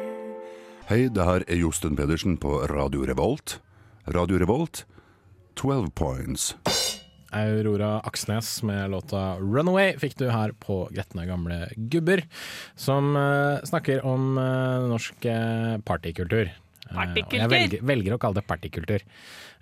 [0.88, 3.58] Hei, det her er Josten Pedersen på Radio Revolt.
[4.06, 4.84] Radio Revolt,
[5.54, 6.56] 12 points.
[7.32, 12.22] Aurora Aksnes med låta 'Runaway' fikk du her på Gretne gamle gubber,
[12.76, 16.52] som uh, snakker om uh, norsk uh, partykultur.
[16.92, 19.02] Og jeg velger, velger å kalle det partykultur.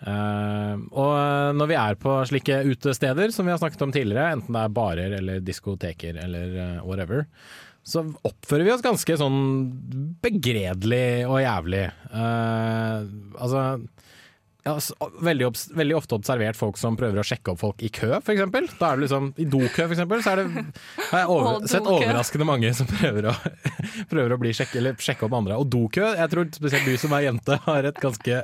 [0.03, 4.59] Uh, og når vi er på slike utesteder, som vi har snakket om tidligere, enten
[4.59, 7.29] det er barer eller diskoteker eller uh, whatever,
[7.87, 9.41] så oppfører vi oss ganske sånn
[10.23, 11.87] begredelig og jævlig.
[12.11, 13.07] Uh,
[13.39, 13.63] altså
[14.63, 14.77] ja,
[15.21, 18.69] veldig, veldig ofte observert folk som prøver å sjekke opp folk i kø, eksempel.
[18.79, 20.65] Da er det liksom, I dokø, eksempel, så er det
[21.09, 23.35] har jeg over, sett overraskende mange som prøver å,
[24.13, 25.59] prøver å bli sjekke, eller sjekke opp andre.
[25.59, 28.39] Og dokø, jeg tror spesielt du som er jente har et ganske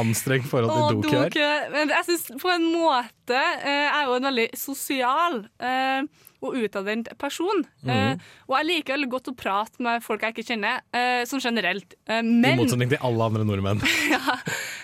[0.00, 1.32] anstrengt forhold til dokøer.
[1.32, 1.48] dokø.
[1.72, 6.04] Men jeg synes på en måte eh, Jeg er jo en veldig sosial eh,
[6.44, 7.64] og utadvendt person.
[7.84, 7.90] Mhm.
[7.90, 11.40] Eh, og jeg liker veldig godt å prate med folk jeg ikke kjenner, eh, sånn
[11.40, 11.96] generelt.
[12.06, 13.80] Men I motsetning til alle andre nordmenn.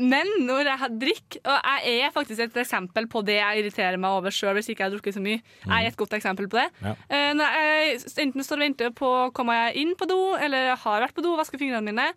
[0.00, 3.98] men når jeg har drikk, og jeg er faktisk et eksempel på det jeg irriterer
[4.00, 5.40] meg over sjøl hvis ikke jeg har drukket så mye.
[5.66, 6.68] Jeg er et godt eksempel på det.
[6.84, 6.94] Ja.
[7.12, 10.74] Eh, når jeg enten står og venter på å komme jeg inn på do, eller
[10.80, 12.08] har vært på do og vasker fingrene mine,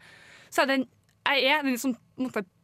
[0.54, 0.88] så er det en,
[1.34, 1.96] jeg er den som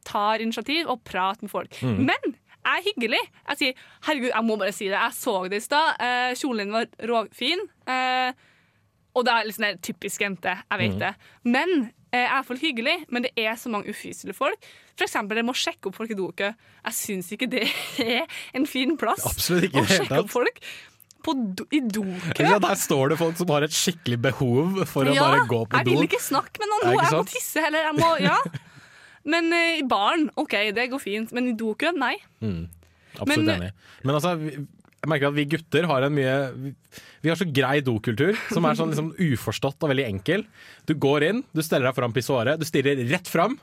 [0.08, 1.82] tar initiativ og prater med folk.
[2.10, 3.20] Men jeg er hyggelig.
[3.50, 3.74] Jeg sier
[4.06, 5.00] 'herregud, jeg må bare si det'.
[5.00, 5.96] Jeg så det i stad.
[6.00, 7.62] Eh, kjolen din var råfin.
[7.88, 8.34] Eh,
[9.16, 11.14] og det er liksom sånn typisk jente, jeg vet det.
[11.44, 14.70] Men eh, er folk hyggelig, men det er så mange ufyselige folk.
[14.98, 16.48] For eksempel, jeg må sjekke opp folk i dokø.
[16.86, 17.66] Jeg syns ikke det
[18.06, 18.24] er
[18.58, 20.58] en fin plass Absolutt ikke å sjekke opp folk
[21.24, 22.46] på do, i dokø.
[22.48, 25.62] Ja, der står det folk som har et skikkelig behov for å Ja, bare gå
[25.68, 26.98] på jeg vil ikke snakke med noen nå.
[27.04, 27.90] Jeg må tisse heller.
[28.00, 28.38] Må, ja.
[29.30, 31.34] Men eh, i baren, OK, det går fint.
[31.36, 32.16] Men i dokø, nei.
[33.20, 33.72] Absolutt Men- enig.
[34.08, 34.34] Men altså,
[35.00, 36.36] jeg merker at vi gutter har en mye
[37.24, 40.44] Vi, har så grei dokultur, som er sånn liksom uforstått og veldig enkel.
[40.90, 43.56] Du går inn, du steller deg foran pissoaret, du stirrer rett fram,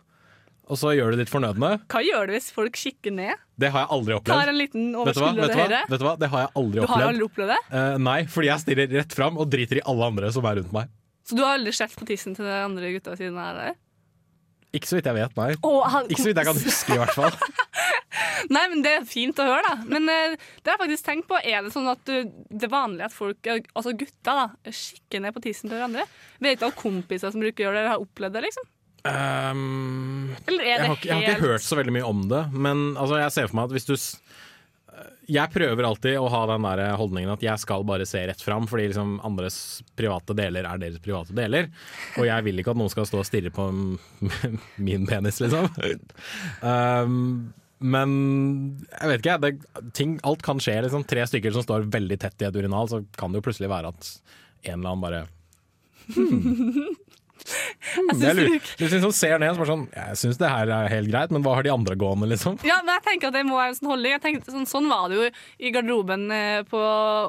[0.66, 1.76] og så gjør du ditt fornødne.
[1.92, 3.38] Hva gjør du hvis folk kikker ned?
[3.60, 4.50] Det har jeg aldri Tar opplevd.
[4.50, 5.32] en liten Vet du hva?
[5.36, 5.82] Vet du hva?
[5.92, 6.14] Vet du hva?
[6.18, 7.10] Det har jeg aldri Du har opplevd.
[7.12, 7.60] aldri opplevd det?
[7.70, 10.74] Uh, nei, fordi jeg stirrer rett fram og driter i alle andre som er rundt
[10.74, 10.90] meg.
[11.26, 13.78] Så du har aldri sett på tissen til de andre gutta siden er deg?
[14.76, 15.48] Ikke så vidt jeg vet, nei.
[15.64, 17.36] Å, han- Ikke så vidt jeg kan huske, i hvert fall.
[18.52, 19.74] Nei, men Det er fint å høre, da.
[19.90, 21.38] Men uh, det har jeg faktisk tenkt på.
[21.42, 25.24] Er det sånn at du, det er vanlig at folk, eh, altså gutta, da, kikker
[25.24, 26.04] ned på tissen til hverandre?
[26.44, 28.44] Vet du om kompiser som bruker å gjøre det, eller har opplevd det?
[28.46, 28.68] liksom?
[29.06, 32.42] Um, Eller er jeg, har, ikke- jeg har ikke hørt så veldig mye om det,
[32.52, 33.94] men altså, jeg ser for meg at hvis du
[35.26, 38.68] Jeg prøver alltid å ha den der holdningen at jeg skal bare se rett fram,
[38.70, 39.58] fordi liksom andres
[39.98, 41.70] private deler er deres private deler.
[42.16, 43.68] Og jeg vil ikke at noen skal stå og stirre på
[44.86, 45.70] min penis, liksom.
[46.62, 47.16] Um,
[47.78, 48.12] men
[48.92, 49.38] jeg vet ikke.
[49.42, 50.78] Det, ting, alt kan skje.
[50.86, 51.04] Liksom.
[51.08, 53.92] Tre stykker som står veldig tett i et urinal, så kan det jo plutselig være
[53.92, 54.12] at
[54.66, 55.24] en eller annen bare
[56.14, 56.94] hmm,
[57.46, 61.10] Jeg lurer- Hvis liksom ser ned og så sånn Jeg syns det her er helt
[61.12, 62.58] greit, men hva har de andre gående, liksom?
[62.66, 64.12] Ja, men jeg tenker at det må være en sånn holdning.
[64.16, 65.30] Jeg tenkte, sånn, sånn var det jo
[65.60, 66.80] i garderoben eh, på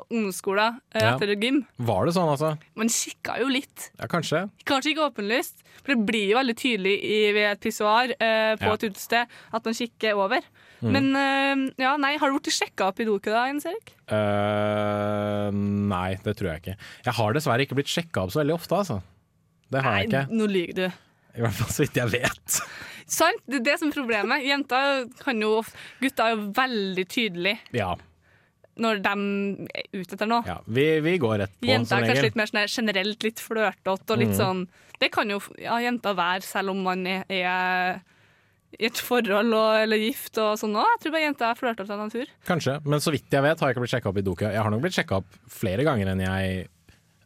[0.09, 1.39] ungdomsskolen etter Ja.
[1.41, 1.61] gym.
[1.79, 2.57] Var det sånn, altså?
[2.75, 3.89] Man kikka jo litt.
[3.99, 4.49] Ja, kanskje.
[4.65, 8.65] Kanskje ikke åpenlyst, for det blir jo veldig tydelig i, ved et pissoar eh, på
[8.67, 8.73] Ja.
[8.73, 10.41] et utested at man kikker over.
[10.81, 10.91] Mm.
[10.93, 13.93] Men eh, ja, nei, har du blitt sjekka opp i doket da, Jens Erik?
[14.07, 16.75] Uh, nei, det tror jeg ikke.
[17.07, 18.99] Jeg har dessverre ikke blitt sjekka opp så veldig ofte, altså.
[19.71, 20.37] Det har jeg Nei, ikke.
[20.39, 20.85] nå lyver du.
[21.37, 22.59] I hvert fall så vidt jeg vet.
[23.07, 24.43] Sant, det er det som er problemet.
[24.47, 25.61] Jenter kan jo
[26.01, 27.93] Gutter er jo veldig tydelige Ja.
[28.77, 29.13] når de
[29.73, 30.43] er ute etter noe.
[30.45, 30.57] ja.
[30.67, 34.17] Vi, vi går rett på, Jenter er kanskje litt mer sånn generelt litt flørtete og
[34.19, 34.37] litt Mhm.
[34.41, 34.67] sånn
[34.99, 38.01] Det kan jo ja, jenter være selv om man er, er
[38.79, 40.87] i et forhold og, eller gift og sånn òg.
[40.97, 42.25] Jeg tror bare jenter er flørtete av natur.
[42.47, 44.51] Kanskje, men så vidt jeg vet har jeg ikke blitt sjekka opp i doket.
[44.53, 46.67] Jeg har nok blitt sjekka opp flere ganger enn jeg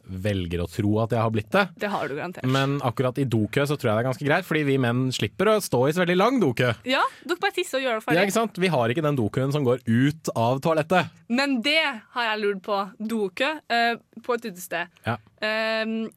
[0.04, 1.64] velger å tro at jeg har blitt det.
[1.84, 2.46] Det har du garantert.
[2.50, 5.52] Men akkurat i dokø så tror jeg det er ganske greit, fordi vi menn slipper
[5.54, 6.72] å stå i så veldig lang dokø.
[6.88, 8.24] Ja, dere bare tisser og gjør det Ja, ferdig.
[8.28, 8.62] ikke sant?
[8.64, 11.12] Vi har ikke den dokøen som går ut av toalettet.
[11.32, 11.80] Men det
[12.16, 12.80] har jeg lurt på.
[13.12, 14.92] Dokø uh, på et utested.
[15.06, 15.18] Ja.
[15.42, 16.10] Uh,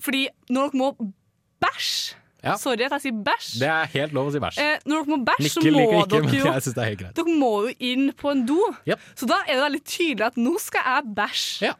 [0.00, 0.94] fordi når dere må
[1.60, 2.54] bæsje Ja.
[2.56, 3.48] Sorry at jeg sier bæsj.
[3.60, 4.60] Det er helt lov å si bæsj.
[4.62, 7.02] Eh, når dere må bæsje, så må ikke, dere jo er.
[7.18, 8.56] Dere må jo inn på en do.
[8.88, 9.02] Yep.
[9.20, 11.68] Så da er det veldig tydelig at nå skal jeg bæsje.
[11.68, 11.74] Ja.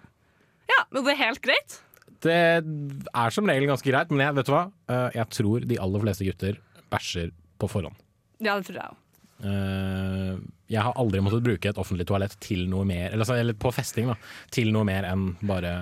[0.70, 1.80] Ja, men det er helt greit.
[2.20, 4.64] Det er som regel ganske greit, men jeg, vet du hva?
[4.92, 6.58] Eh, jeg tror de aller fleste gutter
[6.92, 7.30] bæsjer
[7.60, 7.96] på forhånd.
[8.40, 8.98] Ja, det tror jeg òg.
[9.40, 10.34] Eh,
[10.70, 14.12] jeg har aldri måttet bruke et offentlig toalett til noe mer, eller, eller på festing,
[14.12, 14.18] da,
[14.52, 15.72] til noe mer enn bare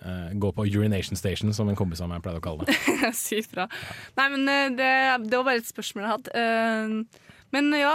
[0.00, 2.74] uh, gå på urination station, som en kompis av meg pleide å kalle det.
[3.26, 3.68] Sykt bra.
[4.18, 4.48] Nei, men
[4.80, 4.90] det,
[5.28, 7.22] det var bare et spørsmål jeg hadde.
[7.54, 7.92] Men ja,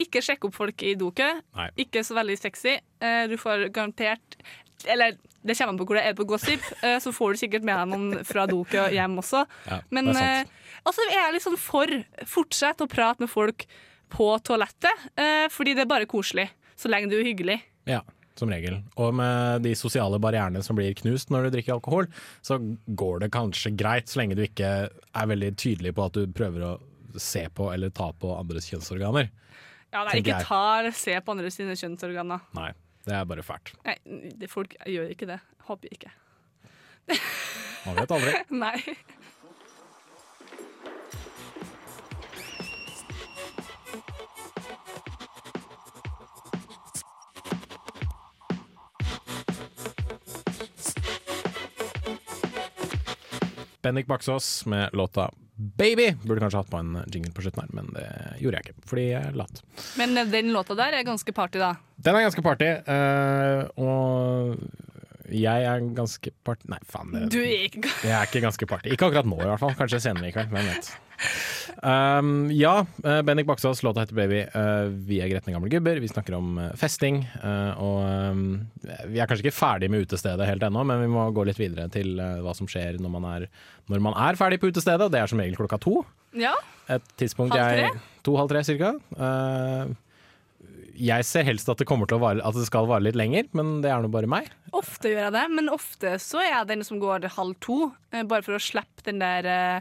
[0.00, 1.28] ikke sjekk opp folk i dokø.
[1.82, 2.78] Ikke så veldig sexy.
[3.28, 4.38] Du får garantert
[4.88, 7.66] Eller det kommer an på hvor det er på Gossip, eh, så får du sikkert
[7.68, 9.44] med deg noen fra dokø hjem også.
[9.68, 10.50] Ja, Men eh,
[10.82, 11.92] altså, jeg er sånn for
[12.28, 13.66] fortsett å prate med folk
[14.14, 16.48] på toalettet, eh, fordi det er bare koselig.
[16.78, 17.58] Så lenge du er hyggelig.
[17.88, 18.00] Ja,
[18.38, 18.80] som regel.
[19.00, 22.08] Og med de sosiale barrierene som blir knust når du drikker alkohol,
[22.42, 26.26] så går det kanskje greit, så lenge du ikke er veldig tydelig på at du
[26.34, 26.74] prøver å
[27.20, 29.30] se på eller ta på andres kjønnsorganer.
[29.94, 32.42] Ja, nei, ikke ta eller se på andres kjønnsorganer.
[32.58, 32.72] Nei,
[33.04, 33.74] det er bare fælt.
[33.84, 33.96] Nei,
[34.40, 35.40] det, folk gjør ikke det.
[35.68, 36.12] Håper ikke.
[37.84, 38.32] Man vet aldri.
[38.64, 38.78] Nei.
[53.84, 56.16] Bendik Baksås med låta 'Baby'.
[56.24, 58.06] Burde kanskje hatt på en jingle på slutten her, men det
[58.42, 59.62] gjorde jeg ikke, fordi jeg er lat.
[60.00, 61.74] Men eh, den låta der er ganske party, da.
[61.96, 64.58] Den er ganske party, eh, og
[65.32, 66.62] jeg er ganske part...
[66.68, 67.14] Nei, faen.
[67.32, 68.92] Du er ikke Jeg er ikke ganske party.
[68.94, 69.74] Ikke akkurat nå, i hvert fall.
[69.78, 70.52] Kanskje senere i kveld.
[70.52, 70.90] Hvem vet.
[71.84, 74.42] Um, ja, eh, Bendik Baksås, låta heter 'Baby'.
[74.52, 76.00] Uh, vi er gretne gamle gubber.
[76.02, 77.22] Vi snakker om eh, festing.
[77.40, 77.98] Uh, og
[78.34, 78.44] um,
[79.08, 81.88] vi er kanskje ikke ferdig med utestedet helt ennå, men vi må gå litt videre
[81.92, 83.48] til uh, hva som skjer når man, er,
[83.92, 85.06] når man er ferdig på utestedet.
[85.06, 86.02] Og Det er som regel klokka to.
[86.34, 86.54] Ja.
[86.90, 88.00] Et tidspunkt Halv jeg tre?
[88.26, 88.92] To-halv tre, cirka.
[89.16, 89.92] Eh,
[90.96, 94.02] jeg ser helst at det vare At det skal vare litt lenger, men det er
[94.04, 94.48] nå bare meg.
[94.72, 98.22] Ofte gjør jeg det, men ofte så er jeg den som går halv to, eh,
[98.22, 99.80] bare for å slippe den der eh,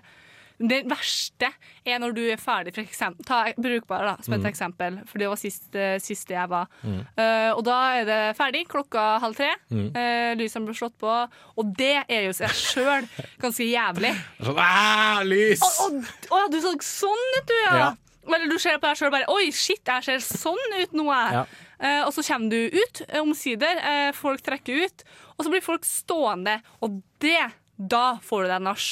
[0.63, 1.49] Det verste
[1.83, 4.49] er når du er ferdig, for eksempel Ta brukbar da, som et Mm.
[4.51, 6.67] eksempel, for det var sist, eh, siste jeg var.
[6.85, 7.01] Mm.
[7.17, 9.49] Uh, og da er det ferdig klokka halv tre.
[9.73, 9.89] Mm.
[9.95, 11.09] uh, lysene blir slått på,
[11.57, 13.09] og det er jo seg sjøl
[13.41, 14.13] ganske jævlig.
[14.45, 15.59] Sånn, «Æ, lys!
[15.65, 17.75] Å å, ja, du så sånn ut, du, ja.
[17.81, 17.91] Ja.
[18.27, 21.33] Eller du ser på deg sjøl bare Oi, shit, jeg ser sånn ut nå, jeg.
[21.35, 21.43] Ja.
[21.83, 23.79] Eh, og så kommer du ut, eh, omsider.
[23.83, 25.03] Eh, folk trekker ut.
[25.37, 26.59] Og så blir folk stående.
[26.85, 28.85] Og det, da får du deg nach.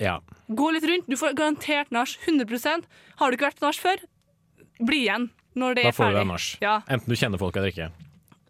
[0.00, 0.14] Ja.
[0.48, 1.10] Gå litt rundt.
[1.12, 2.14] Du får garantert nach.
[2.24, 2.86] 100%
[3.20, 4.00] Har du ikke vært på nach før,
[4.80, 5.28] bli igjen
[5.60, 6.46] når det Da er får du deg nach.
[6.64, 7.90] Ja, Enten du kjenner folk eller ikke.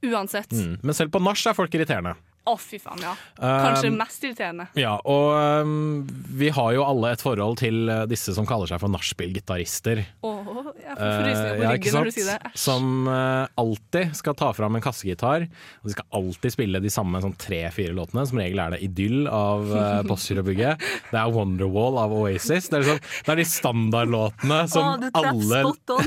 [0.06, 0.52] uansett.
[0.54, 0.76] Mm.
[0.82, 2.14] Men selv på nach er folk irriterende.
[2.58, 3.12] Fy faen, ja.
[3.36, 4.64] Kanskje Um, mest irriterende.
[4.78, 6.06] Ja, og um,
[6.40, 10.00] vi har jo alle et forhold til uh, disse som kaller seg for nachspiel-gitarister.
[10.24, 10.48] Åh,
[10.80, 12.38] jeg får frysninger på Eh, ja, ryggen når du sier det.
[12.50, 12.56] Æsj.
[12.64, 15.46] Som uh, alltid skal ta fram en kassegitar.
[15.82, 18.26] Og de skal alltid spille de samme sånn tre-fire låtene.
[18.30, 20.82] Som regel er det Idyll av uh, Postgirobygget.
[21.12, 22.70] Det er Wonderwall av Oasis.
[22.72, 25.62] Det er, liksom, det er de standardlåtene som, oh, alle,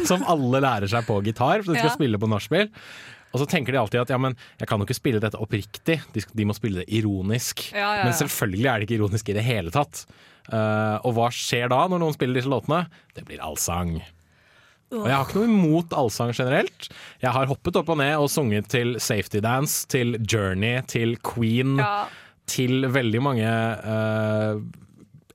[0.10, 1.98] som alle lærer seg på gitar, for de skal Ja.
[1.98, 2.69] spille på nachspiel.
[3.34, 6.00] Og så tenker de alltid at ja, men jeg kan jo ikke spille dette oppriktig,
[6.13, 7.65] de, de må spille det ironisk.
[7.74, 8.04] Ja, ja.
[8.06, 10.04] Men selvfølgelig er det ikke ironisk i det hele tatt.
[10.52, 12.84] Uh, og hva skjer da når noen spiller disse låtene?
[13.15, 13.96] Det blir allsang.
[14.93, 16.89] Og jeg har ikke noe imot allsang generelt.
[17.24, 21.80] Jeg har hoppet opp og ned og sunget til Safety Dance, til Journey, til Queen,
[21.82, 22.06] Ja.
[22.46, 24.60] til veldig mange uh,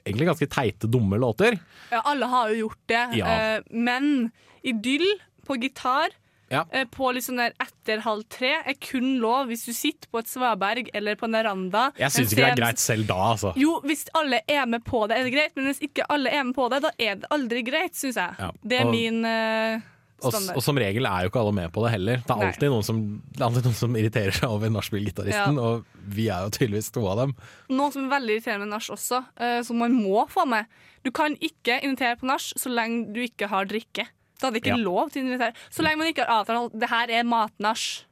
[0.04, 1.58] egentlig ganske teite, dumme låter.
[1.90, 3.02] Ja, alle har jo gjort det.
[3.18, 3.34] Ja.
[3.58, 4.30] Uh, men
[4.62, 5.08] idyll
[5.48, 6.14] på gitar
[6.50, 6.62] Ja.
[6.72, 10.22] eh, på litt sånn der etter halv tre er kun lov hvis du sitter på
[10.22, 11.90] et svaberg eller på en veranda.
[12.00, 13.52] Jeg syns ikke det er greit selv da, altså.
[13.60, 16.42] Jo, hvis alle er med på det, er det greit, men hvis ikke alle er
[16.48, 18.34] med på det, da er det aldri greit, syns jeg.
[18.40, 19.80] Ja, Det er og- min uh,
[20.18, 20.56] standard.
[20.56, 22.16] og som regel er jo ikke alle med på det heller.
[22.26, 25.62] Det er alltid noen som, er alltid noen som irriterer seg over nachspiel-gitaristen, Ja.
[25.62, 27.36] og vi er jo tydeligvis to av dem.
[27.70, 30.64] Noen som er veldig irriterende med nach også, uh, som man må få med.
[31.04, 34.08] Du kan ikke invitere på nach så lenge du ikke har drikke.
[34.38, 34.82] Da er det ikke Ja.
[34.84, 35.54] lov til å invitere.
[35.70, 38.04] Så lenge man ikke har avtalt at det her er matnasj,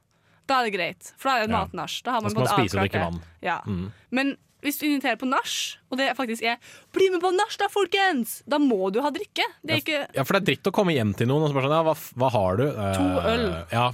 [0.47, 1.13] da er det greit.
[1.17, 1.65] For da er det Ja.
[1.67, 2.03] matnasj.
[2.03, 3.21] Da har Da man skal man spise og drikke vann.
[3.43, 3.61] Ja.
[3.67, 3.93] Mm.
[4.11, 6.57] Men hvis du inviterer på nach, og det faktisk er
[6.93, 9.45] 'bli med på nach da, folkens', da må du ha drikke.
[9.65, 11.55] Det er ikke Ja, for det er dritt å komme hjem til noen og så
[11.55, 12.67] bare sånn Ja, hva, hva har du?
[12.69, 13.67] Eh, To øl.
[13.71, 13.93] Ja.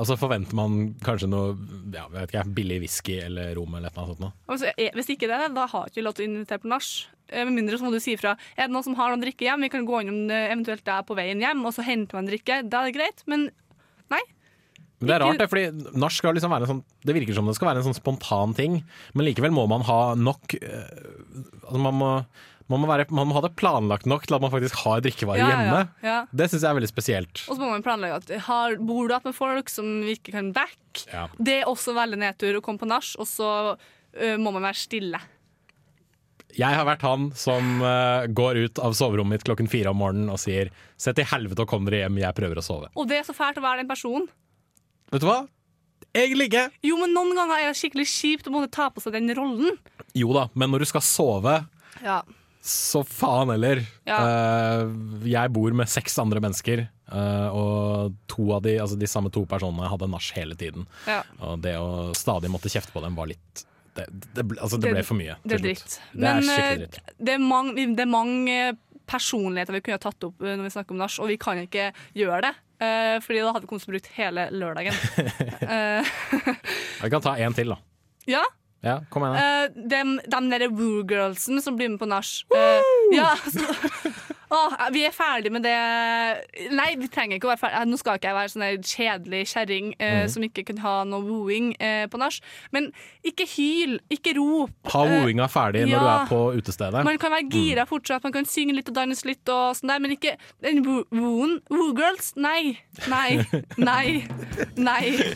[0.00, 1.54] Og så forventer man kanskje noe
[1.92, 4.22] ja, vet ikke, billig whisky eller rom eller noe sånt.
[4.24, 4.32] Noe.
[4.52, 6.90] Altså, hvis ikke det, da har ikke lov til å invitere på nach.
[7.28, 8.36] Eh, Med mindre så må du si ifra.
[8.56, 9.66] Er det noen som har noe å drikke hjem?
[9.66, 12.62] Vi kan gå innom eh, eventuelt der på veien hjem, og så henter man drikke.
[12.72, 13.26] Da er det greit.
[13.28, 13.50] Men
[14.12, 14.22] nei.
[15.02, 17.48] Men det er rart, det, fordi nach skal liksom være en sånn Det virker som
[17.50, 18.76] det skal være en sånn spontan ting,
[19.18, 20.92] men likevel må man ha nok eh,
[21.64, 22.10] Altså man må,
[22.72, 25.42] man må, være, man må ha det planlagt nok til at man faktisk har drikkevarer
[25.42, 25.82] Ja, ja, hjemme.
[26.06, 26.16] ja.
[26.32, 27.42] Det syns jeg er veldig spesielt.
[27.46, 30.50] Og så må man planlegge at har, bor du med folk som vi ikke kan
[30.56, 31.04] back?
[31.12, 31.26] Ja.
[31.38, 34.80] Det er også veldig nedtur å komme på nach, og så uh, må man være
[34.80, 35.20] stille.
[36.52, 40.32] Jeg har vært han som uh, går ut av soverommet mitt klokken fire om morgenen
[40.32, 40.68] og sier
[41.00, 42.90] 'se til helvete og kom dere hjem, jeg prøver å sove'.
[42.96, 44.28] Og det er så fælt å være den personen.
[45.12, 45.46] Vet du hva?
[46.12, 46.66] Egentlig ikke.
[46.84, 49.78] Jo, men noen ganger er det skikkelig kjipt å måtte ta på seg den rollen.
[50.18, 51.66] Jo da, men når du skal sove,
[52.02, 52.20] Ja.
[52.62, 53.80] Så faen heller.
[54.06, 54.20] Ja.
[54.22, 59.32] Uh, jeg bor med seks andre mennesker, uh, og to av de, altså de samme
[59.34, 60.86] to personene hadde nach hele tiden.
[61.10, 61.20] Ja.
[61.42, 63.64] Og det å stadig måtte kjefte på dem var litt
[63.98, 64.06] Det,
[64.38, 65.34] det, ble- altså det ble for mye.
[65.44, 65.98] Det er dritt.
[66.14, 67.00] Det er Men dritt.
[67.18, 68.58] det er mange, det er mange
[69.10, 72.38] personligheter vi kunne tatt opp når vi snakker om nach, og vi kan ikke gjøre
[72.46, 72.54] det.
[72.82, 74.96] Uh, fordi da hadde vi kommet til å bruke hele lørdagen.
[75.72, 76.08] Eh,
[77.04, 77.76] Vi kan ta en til, da.
[78.30, 78.40] ja,
[78.82, 79.38] Ja, kom igjen.
[79.38, 82.26] Uh, dem, dem der Woo-girlsen som blir med på nach.
[82.50, 82.82] Uh,
[83.14, 83.62] ja, så,
[84.52, 85.76] Åh, vi er ferdig med det
[86.76, 87.82] Nei, vi trenger ikke å være ferdig.
[87.88, 90.32] Nå skal ikke jeg være sånn kjedelig kjerring eh, mm.
[90.34, 92.38] som ikke kunne ha noe wooing eh, på nach.
[92.74, 92.90] Men
[93.26, 94.74] ikke hyl, ikke rop.
[94.92, 96.02] Ha wooinga ferdig når ja.
[96.02, 97.04] du er på utestedet.
[97.06, 100.02] Man kan være gira fortsatt, man kan synge litt og danse litt, og sånn der,
[100.02, 100.34] men ikke
[100.64, 101.58] den woo- wooen.
[101.72, 102.32] Woo-girls?
[102.36, 102.76] Nei.
[103.08, 103.42] Nei.
[103.80, 104.24] Nei.
[104.76, 105.32] Nei.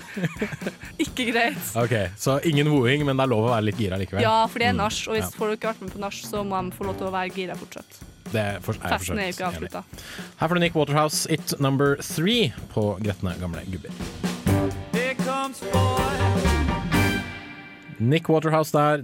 [1.02, 1.72] Ikke greit.
[1.78, 4.24] Ok, Så ingen wooing, men det er lov å være litt gira likevel?
[4.24, 6.44] Ja, for det er nach, og hvis folk ikke har vært med på nach, så
[6.44, 8.04] må de få lov til å være gira fortsatt.
[8.32, 9.82] Det er for, er Festen er jo ikke avslutta.
[10.40, 13.92] Her får du Nick Waterhouse, It Number Three på Gretne gamle gubber.
[17.98, 19.02] Nick Waterhouse der.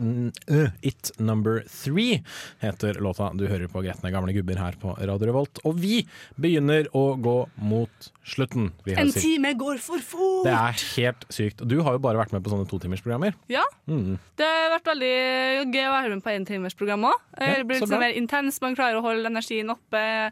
[0.83, 2.23] It Number Three
[2.61, 5.59] heter låta du hører på Gretne gamle gubber her på Radio Revolt.
[5.65, 6.03] Og vi
[6.41, 8.71] begynner å gå mot slutten.
[8.87, 10.45] En sikkert- time går for fort!
[10.45, 11.65] Det er helt sykt.
[11.69, 13.35] Du har jo bare vært med på sånne totimersprogrammer.
[13.49, 14.19] Ja, Mm.
[14.37, 17.19] det har vært veldig gøy å være med på entimersprogram òg.
[17.39, 20.31] Det blir litt sånn mer intens, man klarer å holde energien oppe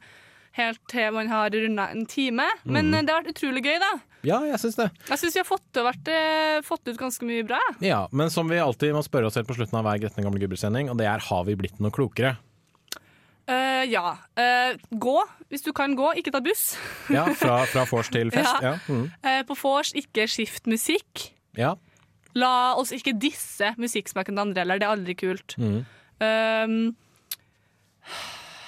[0.52, 2.42] helt til man har runda en time.
[2.64, 3.06] Men Mm.
[3.06, 4.00] det har vært utrolig gøy, da.
[4.26, 4.90] Ja, jeg syns det.
[5.08, 7.58] Jeg syns vi har fått, vært, eh, fått ut ganske mye bra.
[7.80, 10.40] Ja, Men som vi alltid må spørre oss selv på slutten av hver Gretne gamle
[10.42, 12.36] gubber-sending, og det er har vi blitt noe klokere?
[13.50, 14.12] Uh, ja.
[14.38, 15.16] Uh, gå,
[15.50, 16.12] hvis du kan gå.
[16.20, 16.76] Ikke ta buss.
[17.10, 18.60] Ja, Fra, fra vors til fest?
[18.62, 18.76] Ja.
[18.76, 18.78] Ja.
[18.86, 19.08] Mm.
[19.24, 21.30] Uh, på vors, ikke skift musikk.
[21.56, 21.74] ja.
[22.38, 25.56] La oss ikke disse musikksmaken til andre heller, det er aldri kult.
[25.58, 25.80] Mm.
[26.22, 26.76] Um,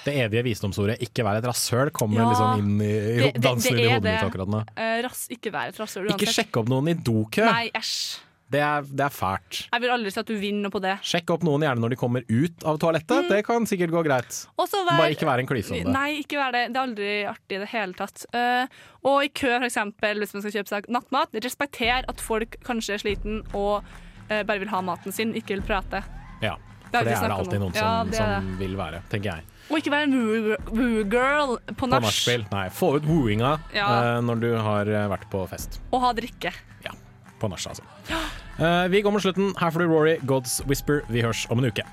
[0.03, 3.41] Det evige visdomsordet 'ikke vær et rasshøl' kommer Ja, liksom inn i, i det- det-
[3.41, 4.61] dansen det inn i hodet mitt akkurat nå.
[4.77, 7.45] Uh, rass, ikke være et rasshøl Ikke sjekk opp noen i dokø.
[7.45, 8.19] Nei, æsj.
[8.53, 9.67] Det er, det er fælt.
[9.73, 10.99] Jeg vil aldri si at du vinner på det.
[11.01, 13.27] Sjekk opp noen gjerne når de kommer ut av toalettet.
[13.27, 14.29] Det kan sikkert gå greit.
[14.59, 15.87] Vær- Bare ikke være en klyse om det.
[15.93, 16.67] Nei, ikke vær det.
[16.73, 18.25] Det er aldri artig i det hele tatt.
[18.35, 18.67] Uh,
[19.03, 23.01] og i kø, eksempel, hvis man skal kjøpe seg nattmat, respekter at folk kanskje er
[23.01, 23.81] sliten og
[24.29, 26.03] eh, bare vil ha maten sin, ikke vil prate.
[26.43, 26.55] Ja,
[26.91, 29.43] for det er det alltid noen Ja, som, er som vil være, tenker jeg.
[29.69, 30.15] Og ikke være en
[30.73, 32.09] woo-girl woo på nach.
[32.51, 33.87] Nei, få ut wooinga ja.
[33.87, 35.79] uh, når du har eh, vært på fest.
[35.91, 36.51] Og ha drikke.
[36.85, 36.95] Ja.
[37.39, 37.85] På nach, altså.
[38.11, 38.23] Ja.
[38.59, 39.53] Uh, vi går mot slutten.
[39.59, 41.01] Her får du Rory, God's Whisper.
[41.09, 41.87] Vi hørs om en uke.